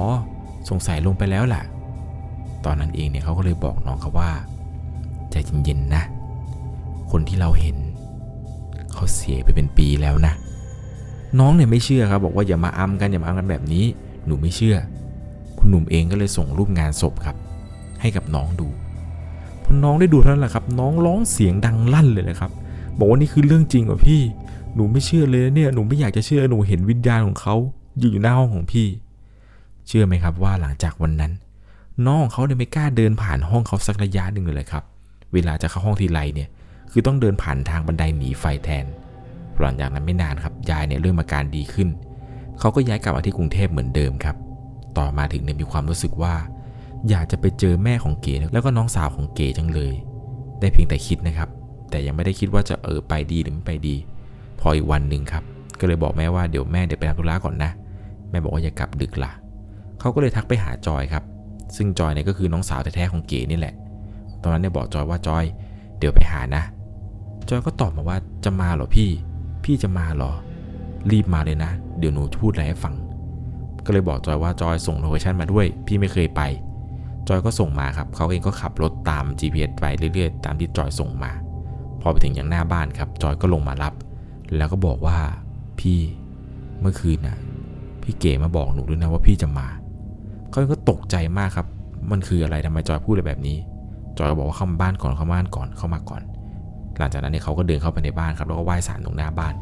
[0.70, 1.64] สงสัยลงไปแล้วแหละ
[2.66, 4.30] ตอนนั้นเองเนี่ยเขาก็เลยบอกน้องเขาว่า
[5.32, 6.04] ใจเย็นๆนะ
[7.12, 7.78] คนที่เราเห็น
[8.94, 10.34] เขาเสียไปเป็นปีแล้วนะ
[11.40, 13.86] น้องเนี่ยไม่เชื่อครับบอกว่าอย่ามาอ้ำกันอย่ามาอ้ำกันแบบนี้
[14.26, 14.78] หนูไม่เชื่อ
[15.58, 17.36] คุณหนุ่มเองก็เลยส่งรูปงานศพครับ
[18.02, 18.68] ให้กับน้องดู
[19.64, 22.52] พอน้องได้ดูเท่านั้นแหละครับ น้องร้องเสียงดังลั่นเลยนะครับ
[22.98, 24.22] บอกว่านี่คือเรื่องจริงเหรอพี่
[24.76, 27.56] หนูไม่เชื่อเลยเนี่ยหนูไม่อยากจะเชื่อหนูเห็นวิญญาณของเขา
[28.00, 28.88] อยู่อยู่หน้าห้องของพี่
[29.88, 31.32] เชื่อไหมครับว่าหลังจากวันนั้น
[32.06, 34.84] น้องของเขาเนี่ยไม่กล้าเดินผ่านห้องเขาสักระยะหนึ่งเลยครับ
[35.34, 36.50] เวลาจะเข้าห้องทีไรเนี่ย
[36.92, 38.86] คือต้องเดินผ่านทางบันไดหนีไฟแทน
[39.62, 41.90] หลังจากนั้นไม่นานครับยายเนี่ยเริ่มอาการดีขึ้น
[42.60, 44.36] เขาก็ย้ายกลับมาที่กรุงเทพเหมือนเดิมครับ
[44.98, 46.36] ต่อมาถึงเนี่ยมีความรู้สึกว่า
[47.10, 49.94] อยากจะไปเจอแม่ของเก๋แล้วก็น้องสาวของเก๋จังเลย
[50.60, 51.50] ได้เพียงแต่คิดนะครับ
[51.90, 53.96] แต่ยังไม่ได้คิดว่าจะเออไปดีหรือไม่ไปดี
[54.60, 55.44] พออีกวันหนึ่งครับ
[55.80, 57.72] ก็เลยบอกแม่ว่าเดี๋ยวแม่เดี๋ยวไปทำธุระก่อนนะ
[58.30, 59.32] แม่บอกว่าอย่ากลับดึกล่ะ
[60.00, 61.24] เขาก็เลยทักไปหาจอยครับ
[61.76, 63.74] ซึ่งจอยเนี่ยก็คือน้องสาวแท้ๆของเก๋นี่แหละ
[64.42, 65.44] ตอนนั้นเนี่ยบอกจอยว่าจอย
[66.00, 66.64] เดี๋ยวไปหานะ
[67.50, 69.10] จอยก็ตอบมาว่าจะมาเหรอพี่
[69.72, 70.32] พี่จะมาเหรอ
[71.12, 72.96] รีบมาเลยนะ เดี๋ยวหนูพูดอะไรให้ฟัง
[73.86, 76.42] ก็เลยบอกจอยว่าจอยส่ง location มาด้วย พี่ไม่เคยไป
[77.28, 81.32] จอยก็ส่งมาครับ เขาเองก็ขับรถตาม GPS ไปเรื่อยๆ ตามที่จอยส่งมา
[82.02, 83.94] พอไปถึงยังหน้าบ้านครับ จอยก็ลงมารับ
[84.58, 85.18] แล้วก็บอกว่า
[85.80, 86.00] พี่
[86.82, 87.38] เมื่อคืนน่ะ
[88.04, 89.68] พี่เก๋มาบอกหนูด้วยนะว่าพี่จะมา
[90.50, 91.68] เขาเองก็ตกใจมากครับ
[92.12, 93.58] มันคืออะไรทำไมจอยพูดอะไรแบบนี้
[94.18, 96.22] จอยก็บอกว่าเข้ามาบ้านก่อนเข้ามาบ้านก่อนเข้ามาก่อน
[97.00, 99.54] หลังจากนั้นเนี่ยเขาก็เดินเข้าไปในบ้านครับแล้วก็ไหว้ศาลตรงหน้าบ้าน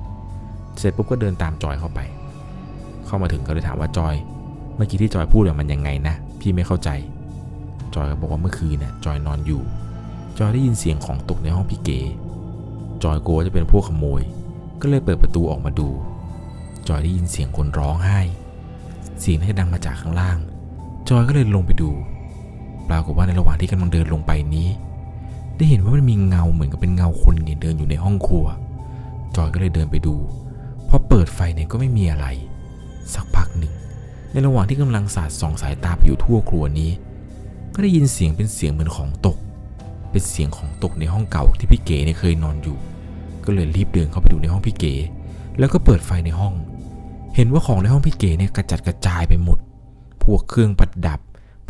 [0.77, 1.99] เสร็จปุ๊บก็เดินตามจอยเข้าไป
[3.05, 4.15] เข้ามาถึงก็เลยถามว่าจอย
[4.75, 6.89] เมื่อกี้ที่จอยพูดเนี่ยมันยังไงนะ พี่ไม่เข้าใจ
[7.95, 9.61] จอยก็บอกว่าเมื่อคืนเนี่ยจอยนอนอยู่
[10.39, 11.99] จอยได้ยินเสียงของตกในห้องพี่เก๋
[13.03, 14.21] จอยกลัวจะเป็นพวกขโมย
[14.81, 15.89] ก็เลยเปิดประตูออกมาดู
[16.87, 18.19] จอยได้ยินเสียงคนร้องไห้
[19.21, 20.37] เสียงที่ดังมาจากข้างล่าง
[21.09, 21.91] จอยก็เลยลงไปดู
[22.89, 24.67] ปรากฏว่าในระหว่างที่กำลังเดินลงไปนี้
[25.57, 28.45] ได้เห็นว่ามันมีเงาเหมือนกับเป็นเงาคนเนี่ยเดินอยู่ในห้องครัว
[29.35, 30.15] จอยก็เลยเดินไปดู
[30.89, 32.27] พอเปิดไฟเนี่ยก็ไม่มีอะไร
[33.13, 33.73] สักพักหนึ่ง
[34.31, 36.91] ในระหว่างที่กำลังสาดส่องสายตาไปอยู่ทั่วครัวนี้
[37.73, 39.37] ก็ได้ยินเสียงเป็นเสียงเหมือนของตก
[40.11, 42.77] เป็นเสียงของตกในห้องเก่าที่พี่เก๋เนี่ยเคยนอนอยู่
[43.45, 44.93] ก็เลยรีบเดินเข้าไปดูในห้องพี่เก๋
[45.59, 46.53] แล้วก็เปิดไฟในห้อง
[47.35, 49.57] เห็นว่าของในห้องพี่เก๋เนี่ยกระจัดกระจายไปหมด
[50.23, 51.19] พวกเครื่องประดับ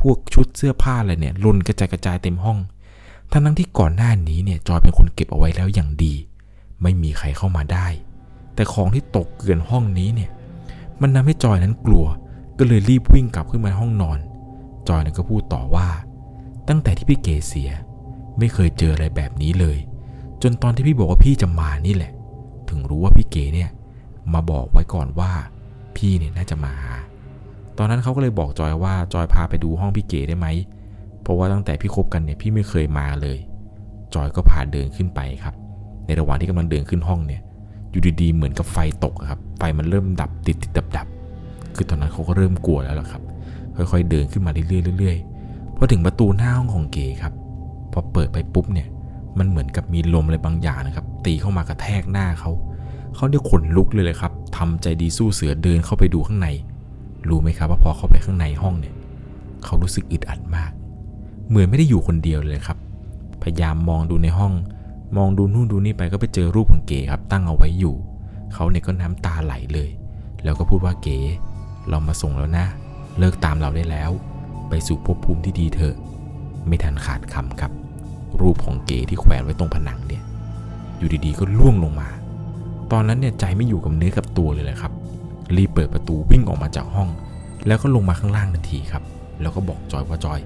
[0.02, 2.58] พวกชุดเสื้อผ้าอะไรเนี่ยล่นกระจายกระจายเต็มห้อง
[3.32, 6.14] ทั้งทั้งที่ก่อนหน้านี้เนี่ยจอยเป็นคนเก็บเอาไว้แล้วอย่างดี
[6.82, 7.88] ไม่มีใครเข้ามาได้
[8.56, 10.32] แต่ของที่ตกเกลื่อนห้องนี้เนี่ย
[11.02, 12.06] มันทำให้จอยนั้นกลัว
[12.58, 14.20] ก็เลยรีบวิ่งกลับขึ้นมาห้องนอน
[14.88, 15.88] จอยนี่ยก็พูดต่อว่า
[16.68, 17.72] ตั้งแต่ที่พี่เก๋เสีย
[18.38, 19.78] ไม่เคยเจออะไรแบบนี้เลย
[20.42, 22.12] จนตอนที่พี่บอกว่าพี่จะมานี่แหละ
[22.70, 23.70] ถึงรู้ว่าพี่เก๋เนี่ย
[24.34, 25.32] มาบอกไว้ก่อนว่า
[25.96, 26.94] พี่เนี่ยน่าจะมาหา
[27.78, 30.48] ตอนนั้นเขาก็เลยบอกจอยว่าจอยพาไปดูห้องพี่เก๋ได้ไหม
[31.28, 33.38] เพราะว่าตั้งแต่พี่คบกันเนี่ยพี่ไม่เคยมาเลย
[34.14, 35.56] จอยก็พาเดินขึ้นไปครับ
[36.06, 37.42] ในระหว่างที่กำลังเดินขึ้นห้องเนี่ย
[37.92, 41.08] อยู่ดีๆเหมือนกับไฟตกครับ ไฟมันเริ่มดับติดติดดับดับ
[41.76, 43.22] คือตอนนั้นเขาก็เริ่มกลัวแล้วล่ะครับ
[43.76, 44.64] ค่อยๆเดินขึ้นมาเรื่
[44.94, 47.34] อยๆเรื่อยๆพอถึงประตูหน้าห้องของเก๋ครับ
[47.92, 48.88] พอเปิดไปปุ๊บเนี่ย
[49.38, 52.52] มันเหมือนกับมีลมอะไรบางอย่างนะครับ ตีเข้ามากระแทกหน้าเขา
[53.16, 56.48] เขาเนี่ยขนลุกเลยเลยครับทำใจดีสู้เสือเดินเข้าไปดูข้างใน
[57.30, 58.94] รู้ไหมครับว่าพอเข้าไปข้างในห้องเนี่ย
[59.66, 60.72] เขารู้สึกอึดอัดมาก
[61.50, 62.78] เหมือนไม่ได้อยู่คนเดียวเลยครับ
[63.44, 64.54] พยายามมองดูในห้อง
[65.18, 67.96] มองดูนู่นดูนี่ไปก็ไปเจอรูปของเก๋ครับ ตั้งเอาไว้อยู่
[68.54, 69.90] เขาเนี่ยก็น้ำตาไหลเลย
[70.44, 71.18] แล้วก็พูดว่าเก๋
[71.90, 72.66] เรามาส่งแล้วนะ
[73.20, 74.12] เลิกตามเราได้แล้ว
[74.70, 75.96] ไปสู่ภพภูมิที่ดีเถอะ
[76.68, 77.72] ไม่ทันขาดคำครับ
[78.42, 80.24] รูปของเก๋ที่แขวนไว้ตรงผนังเนี่ย
[80.98, 82.10] อยู่ดีๆก็ล่วงลงมา
[82.92, 84.92] ตอนนั้นเนี่ยใจไม่อยู่กับเนื้อกับตัวเลยแหละครับ
[85.56, 87.10] รีบเปิดประตูวิ่งออกมาจากห้อง
[87.68, 89.04] แล้วก็ลงมาข้างล่างทันทีครับ
[89.42, 90.40] แล้วก็บอกจอยว่าจอย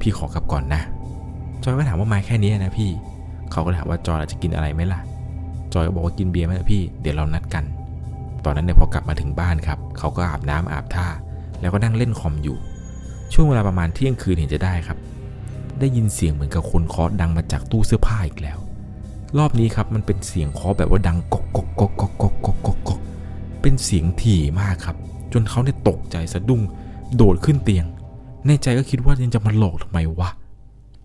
[0.00, 0.82] พี่ขอกลับก่อนนะ
[1.62, 2.90] จอยก็ถามว่ามาแค่นี้นะพี่
[3.52, 5.00] เขาก็ถามว่าจอยจะกินอะไรไหมล่ะ
[5.74, 7.64] จอยก็บอกว่ากินเบียร์ไหมพี่ เดี๋ยวเรานัดกัน
[8.44, 11.06] ตอนนั้นเนี่ยพอกลับมาถึงบ้านครับ เขาก็อาบน้ำอาบท่า
[11.60, 12.56] แล้วก็นั่งเล่นคอมอยู่
[13.32, 14.98] ช่วงเวลาประมาณเที่ยงคืนเห็นจะได้ครับ
[15.80, 18.58] ได้ยินเสียงเหมือนกับคนเคาะดังมาจากตู้เสื้อผ้าอีกแล้ว
[19.38, 23.00] รอบนี้ครับมันเป็นเสียงเคาะแบบว่าดังกอกกอกกอกกอกกอกกอกกอก
[23.62, 24.96] เป็นเสียงถี่มากครับ
[25.32, 26.62] จนเขาเนี่ยตกใจสะดุ้ง
[27.16, 27.86] โดดขึ้นเตียง
[28.46, 30.30] ในใจก็คิดว่ายังจะมาหลอกทำไมวะ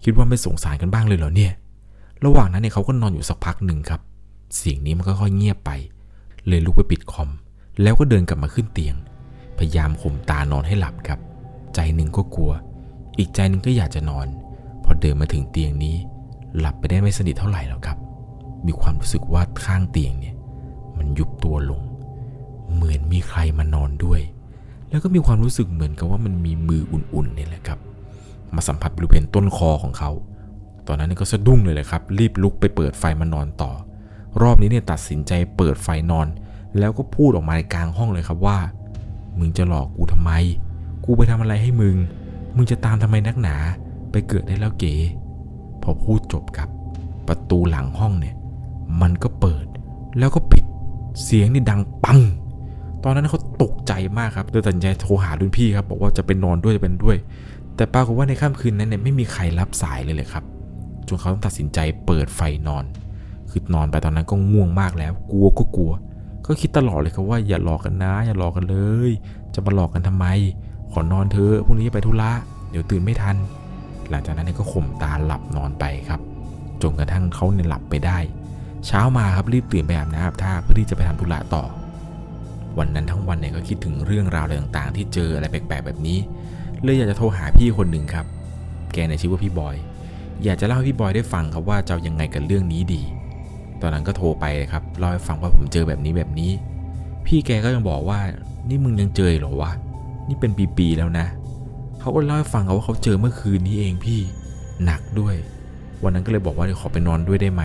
[0.03, 1.53] คิดว่าไม่สงสารกันบ้างเลยเหรอเนี่ย
[2.25, 4.01] ระหว่างนั้นเนี่ยเขาก็นอนอยู่สักพักหนึ่งครับ
[4.57, 5.71] เสียงนี้มันก็ค่อยเงียบไป
[6.47, 7.29] เลยลุกไปปิดคอม
[7.81, 8.95] แล้วก็เดินกลับมาขึ้นเตียง
[9.57, 11.19] พยายามข่มตานอนให้หลับครับ
[11.73, 12.51] ใจหนึ่งก็กลัว
[13.17, 14.27] อีกใจหนึ่งก็อยากจะนอน
[14.83, 15.95] พอเดินมาถึงเตียงนี้
[16.57, 17.97] หลับไปได้ไม่สนิทเท่าไหร่แล้วครับ
[18.65, 20.35] มีความรู้สึกว่าข้างเตียงเนี่ย
[20.97, 21.81] มันยุบตัวลง
[22.73, 24.21] เหมือนมีใครมานอนด้วย
[24.91, 27.79] แล้วก็มีความรู้สึกเหมือนกับว่ามันมีมืออุ่นๆเนี่ยแหละครับ
[28.55, 30.11] มาสัมผัสบริเวณต้นคอของเขา
[30.87, 33.71] ตอนนั้นก็สะดุ้งเลยแหละครับ รีบลุกไปเปิดไฟมานอนต่อ
[34.41, 36.27] รอบนี้เนี่ยตัดสินใจเปิดไฟนอน
[36.79, 38.57] แล้วก็พูดออกมาในกลางห้องเลยครับว่า
[39.39, 40.31] มึงจะหลอกกูทำไม
[41.05, 41.95] กูไปทำอะไรให้มึง
[42.55, 43.55] มึงจะตามทำไมนักหนา
[44.11, 44.93] ไปเกิดได้แล้วเก๋
[45.81, 46.69] พอพูดจบครับ
[47.27, 48.35] ประตูหลังห้องเนี่ย
[49.01, 49.65] มันก็เปิด
[50.17, 50.63] แล้วก็ปิด
[51.23, 52.19] เสียงนี่ดังปัง
[53.03, 57.17] ตอนนั้นเขาตกใจมากครับเลยตัดสินใจโทรหารุ่นพี่ครับบอกว่าจะเป็นนอนด้วยจะเป็นด้วย
[57.75, 60.43] แต่ปรากฏว่าในค่ำคืนนั้นเนี่ยไม่มีใครรับสายเลยเลยครับ
[61.07, 62.85] จนเขาต้องตัดสินใจเปิดไฟนอน
[63.49, 65.91] คือนอนไปตอนนั้นก็ง่วงมากแล้ว กลัวก็กลัว
[66.45, 68.77] ก็คิดตลอดเลยครับว่าอย่าหลอกกันนะ อย่าหลอกกันเล
[69.09, 69.11] ย
[69.53, 70.25] จะมาหลอกกันทำไม
[70.91, 72.31] ขอนอนเธอะพรุ่งนี้จะไปธุระ
[72.69, 73.35] เดี๋ยวตื่นไม่ทัน
[74.09, 76.21] หลังจากนั้นก็ข่มตาหลับนอนไปครับ
[76.81, 78.17] จนกระทั่งเขาเนี่ยหลับไปได้
[78.87, 81.63] เช้ามาครับรีบตื่นไปอาบน้ำอาบท่าเพื่อที่จะไปทำธุระต่อ
[82.79, 86.17] วันนั้นทั้งวันเนี่ยก็คิดถึงเรื่องราวอะไรต่างๆ ที่เจออะไรแปลกๆแบบนี้
[86.83, 88.25] เลยอยากจะโทรหาพี่คนหนึ่งครับ
[88.93, 89.75] แกในชื่อว่าพี่บอย
[90.43, 93.01] อยากจะเล่าให้พี่บอยได้ฟังครับว่าจะยังไงกับเรื่องนี้ดี
[93.81, 96.51] ตอนนั้นก็โทรไปครับเล่าให้ฟังว่าผมเจอแบบนี้แบบนี้
[97.25, 98.19] พี่แกก็ยังบอกว่า
[98.69, 99.71] นี่มึงยังเจอเหรอวะ
[100.27, 101.25] นี่เป็นปีๆแล้วนะ
[101.99, 104.19] เขาก็เล่าให้ฟังครับว่าเขาเจอเมื่อคืนนี้เองพี่
[104.85, 105.35] หนักด้วย
[106.03, 107.63] วันนั้นก็เลยบอกว่าเดี๋ยวขอไปนอนด้วยได้ไหม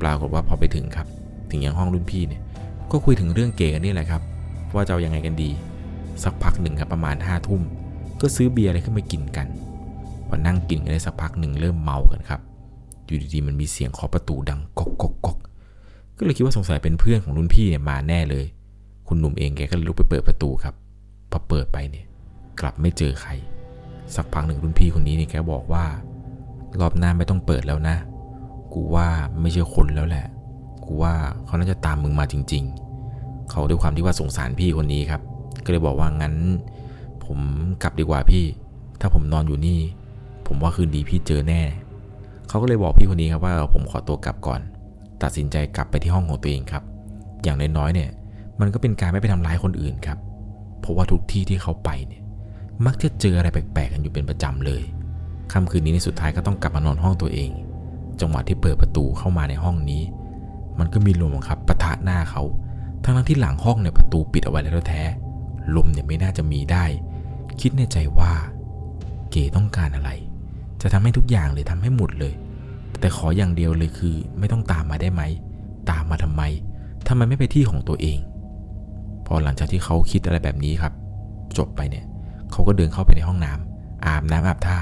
[0.00, 1.06] ปรากฏว่าพอไปถึงครับ
[1.50, 2.42] ถึงยังห้องรุ่นพี่เนี่ย
[2.90, 4.22] ก็คุยถึงเรื่องเก๋กันนี่แหละครับ
[4.74, 5.50] ว่าจะเอายังไงกันดี
[6.22, 7.62] สักพักหนึ่งครับประมาณห้าทุ่ม
[8.20, 9.46] ก็ซื้อเบียร์อะไรขึ้นมากินกัน
[10.28, 12.40] พอนั่งกินกันได้สักพักหนึ่งเริ่มเมากันครับ
[13.06, 15.38] อยู่ดีๆมันมีเสียงเคาะประตูดังก๊อกก๊อกก๊อก
[16.18, 18.44] ก็เลยคิดว่าสงสัยเป็นเพื่อนของรุ่นพี่เนี่ยมาแน่เลย
[19.08, 20.74] คุณหนุ่มเองแกก็เลยลุกไปเปิดประตูครับ
[21.30, 22.06] พอเปิดไปเนี่ย
[22.60, 23.30] กลับไม่เจอใคร
[24.14, 25.84] สักพักหนึ่งรุ่นพี่คนนี้เนี่ยแกบอกว่า
[26.80, 27.96] รอบหน้าไม่ต้องเปิดแล้วนะ
[28.72, 29.08] กูว่า
[29.40, 30.26] ไม่ใช่คนแล้วแหละ
[30.86, 31.14] กูว่า
[31.46, 32.64] เขาน่าจะตามมึงมาจริง
[33.06, 35.20] ๆ เขาด้วยความที่ว่าสงสารพี่คนนี้ครับ
[35.64, 36.34] ก็เลยบอกว่างั้น
[37.24, 37.38] ผม
[37.82, 38.44] กลับดีกว่าพี่
[39.00, 39.80] ถ้าผมนอนอยู่นี่
[40.46, 41.62] ผมว่าคืนดีพี่เจอแน่
[42.48, 44.60] เขาก็เลยบอกพี่คนนี้ครับว่าผมขอตัวกลับก่อน
[45.22, 46.82] ตัดสินใจกลับไปที่ห้องของตัวเองครับ
[47.42, 48.10] อย่างน้อยๆเนี่ย
[48.60, 50.18] มันก็เป็นการไม่ไปทำร้ายคนอื่นครับ
[50.80, 52.22] เพราะว่าทุกที่ที่เขาไปเนี่ย
[52.86, 54.82] มักจะเจออะไรแปลกๆกันอยู่เป็นประจำเลย
[55.52, 57.50] ค่ำคืนนี้ในสุดท้ายก็ต้องกลับมานอนห้องตัวเอง
[58.20, 60.02] จังหวะที่เปิดประตูเข้ามาในห้องนี้
[60.78, 62.42] มันก็มีลมครับปะทะหน้าเขา
[63.04, 65.02] ทั้งที่หลังห้องเนี่ยประตูปิดเอาไว้แล้วแท้
[65.76, 66.84] ลมเนี่ยไม่น่าจะมีได้
[67.60, 68.32] คิดในใจว่า
[69.30, 70.10] เก๋ต้องการอะไร
[70.82, 72.34] จะทำให้ทุกอย่างเลยทำให้หมดเลย
[73.00, 75.22] แต่ขออย่างเดียวเลยคือ ไม่ต้องตามมาได้ไหม
[75.90, 76.42] ตามมาทำไม
[77.08, 78.18] ทำไมไม่ไปที่ของตัวเอง
[79.26, 80.92] พอหลังจากที่เขาคิดอะไรแบบนี้ครับ
[81.58, 82.04] จบไปเนี่ย
[82.50, 84.78] เขาก็เดินเข้าไปในห้องน้ำอาบน้ำอาบท่า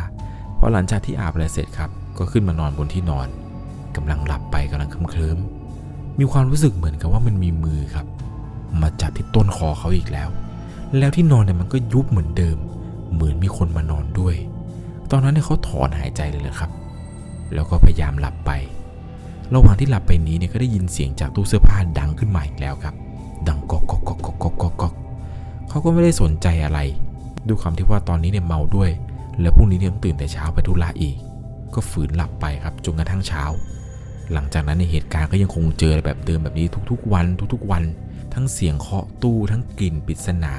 [0.58, 3.28] พอหลังจากที่อาบอะไรเสร็จครับ ก็ขึ้นมานอนบนที่นอน
[3.96, 5.59] กำลังหลับไปกำลังเคลิ้มๆ
[6.18, 8.06] มีความรู้สึกเหมือนกับว่ามันมีมือครับ
[8.80, 10.28] มาจับที่ต้นคอเขาอีกแล้ว
[10.98, 12.56] แล้วที่นอนเนี่ยมันก็ยุบเหมือนเดิม
[13.14, 14.34] เหมือนมีคนมานอนด้วย
[15.10, 16.70] ตอนนั้นเนี่ยเขาถอนหายใจเลยเลยครับ
[17.54, 18.50] แล้วก็พยายามหลับไป
[19.54, 22.94] ระหว่างที่หลับไปนี้เนี่ยก็ได้ยินเสียงจากตู้เสื้อผ้าดังขึ้นมาอีกแล้วครับ
[23.48, 24.94] ดังกอกกอกกอกกอกกอกกอกกอก
[25.68, 26.78] เขาก็ไม่ได้สนใจอะไร
[27.46, 28.90] ด้วยความที่ว่าตอนนี้เนี่ยเมาด้วย
[29.40, 31.16] แล้วพรุ่งนี้เนี่ยต้องตื่นแต่เช้าไปธุระอีก
[31.74, 33.42] ก็ฝืนหลับไปครับจนกระทั่งเช้า
[34.34, 37.82] หลังจากนั้นในเหตุการณ์ก็ยังคงเจอแบบเดิมแบบนี้ทุกๆ วันทุกๆ วัน
[38.34, 40.54] ทั้งเสียงเคาะตู้ทั้งกลิ่นปริศนา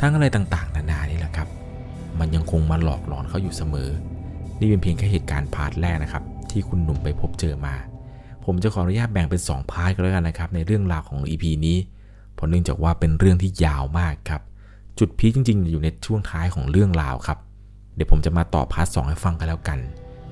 [0.00, 1.48] ทั้งอะไรต่างๆ นานานี่แหละครับ
[2.18, 3.88] มันยังคงมาหลอกหลอนเขาอยู่เสมอ
[4.60, 7.74] นี่เป็นเพียงแค่เหตุการณ์ part แรกนะครับ ที่คุณหนุ่มไปพบเจอมา
[8.44, 11.76] ผมจะขออนุญาตแบ่งเป็น 2 part กันแล้วกันนะครับ ในเรื่องราวของ EP นี้
[12.34, 14.42] เพราะเนื่องจากว่าเป็นเรื่องที่ยาวมากครับ
[14.98, 17.38] จุด peak จริง ๆ อยู่ในช่วงท้ายของเรื่องราวครับ
[17.94, 19.78] เดี๋ยวผมจะมาต่อ part สองให้ฟังกันแล้วกัน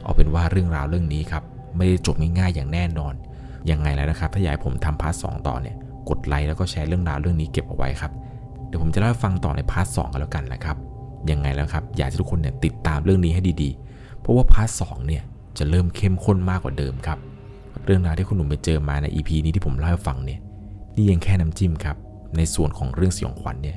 [0.03, 1.45] เอาเป็นว่าเรื่องราวเรื่องนี้ครับ
[1.77, 3.15] ไม่ได้จบง่ายๆอย่างแน่นอน
[3.71, 5.77] ยังไงแล้วนะครับ ถ้าอยากผมทำ part สองต่อเนี่ย
[6.09, 8.13] กดไลค์แล้วก็แชร์เรื่องราวเรื่องนี้เก็บเอาไว้ครับ
[8.67, 10.77] เดี๋ยวผมจะเล่าให้ฟังต่อใน part สองกันแล้วกันนะครับ
[11.31, 15.23] ยังไงแล้วครับ อยากให้ทุกคนเนี่ยติดตามเรื่องนี้ให้ดีๆ เพราะว่า part สองเนี่ย
[15.59, 17.19] จะเริ่มเข้มข้นมากกว่าเดิมครับ
[17.85, 20.41] เรื่องราวที่คุณหนุ่มไปเจอมาใน EP นี้ที่ผมเล่าให้ฟังเนี่ย
[20.97, 21.97] นี่ยังแค่น้ำจิ้มครับ
[22.37, 23.77] ในส่วนของเรื่องสยองขวัญเนี่ย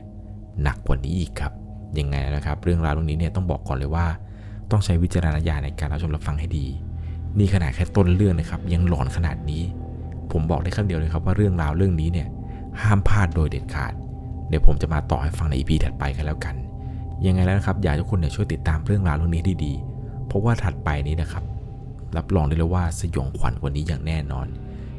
[0.64, 1.52] หนักกว่านี้อีกครับ
[2.00, 4.06] ยังไงนะครับ เรื่องราวเรื่องนี้เนี่ยต้องบอกก่อนเลยว่า
[4.72, 6.66] ต้องใช้วิจารณญาณในการรับชมรับฟังให้ดี
[7.40, 9.64] นี่ขนาดแค่ต้นเรื่องนะครับ ยังหลอนขนาดนี้
[10.32, 12.28] ผมบอกได้คำเดียวเลยครับว่าเรื่องราวเรื่องนี้เนี่ย
[12.82, 13.94] ห้ามพลาดโดยเด็ดขาด
[14.50, 16.56] เดี๋ยวผมจะมาต่อให้ฟังใน EP ถัดไปกันแล้วกัน
[17.26, 21.44] ยังไงแล้วนะครับอยากให้ทุกคนเนี่ยช่วยติดตามเรื่องราวเรื่องนี้ดีๆ เพราะว่าถัดไปนี้นะครับ
[22.18, 24.48] รับรองได้เลยว่าสยองขวัญกว่านี้อย่างแน่นอน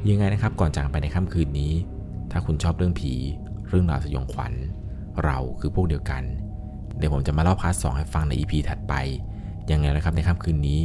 [0.08, 1.72] ยังไงนะครับก่อนจากไปในค่ำคืนนี้
[2.30, 3.12] ถ้าคุณชอบเรื่องผี
[3.68, 4.52] เรื่องราวสยองขวัญ
[5.24, 6.22] เราคือพวกเดียวกัน
[6.98, 8.94] เดี๋ยวผมจะมาเล่าพาร์ทสให้ฟังใน EP ถัดไป
[9.70, 10.80] ยังไงนะครับในค่ำคืนนี้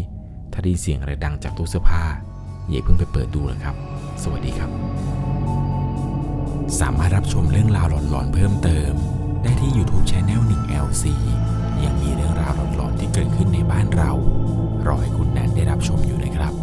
[0.54, 2.04] ถ้าได้ยินเสียงอะไรดังจากตู้เสื้อผ้า
[2.70, 3.76] อย่าเพิ่งไปเปิดดูนะครับ
[4.24, 4.70] สวัสดีครับ
[6.80, 8.94] สามารถรับชมเรื่องราวหลอนๆเพิ่มเติม
[9.44, 11.04] ได้ที่ YouTube Channel 1 LC
[11.84, 14.12] ยังมีเรื่องราวหลอนๆที่เกิดขึ้นในบ้านเรา
[14.86, 16.54] รอให้คุณนันได้รับชมอยู่นะครับ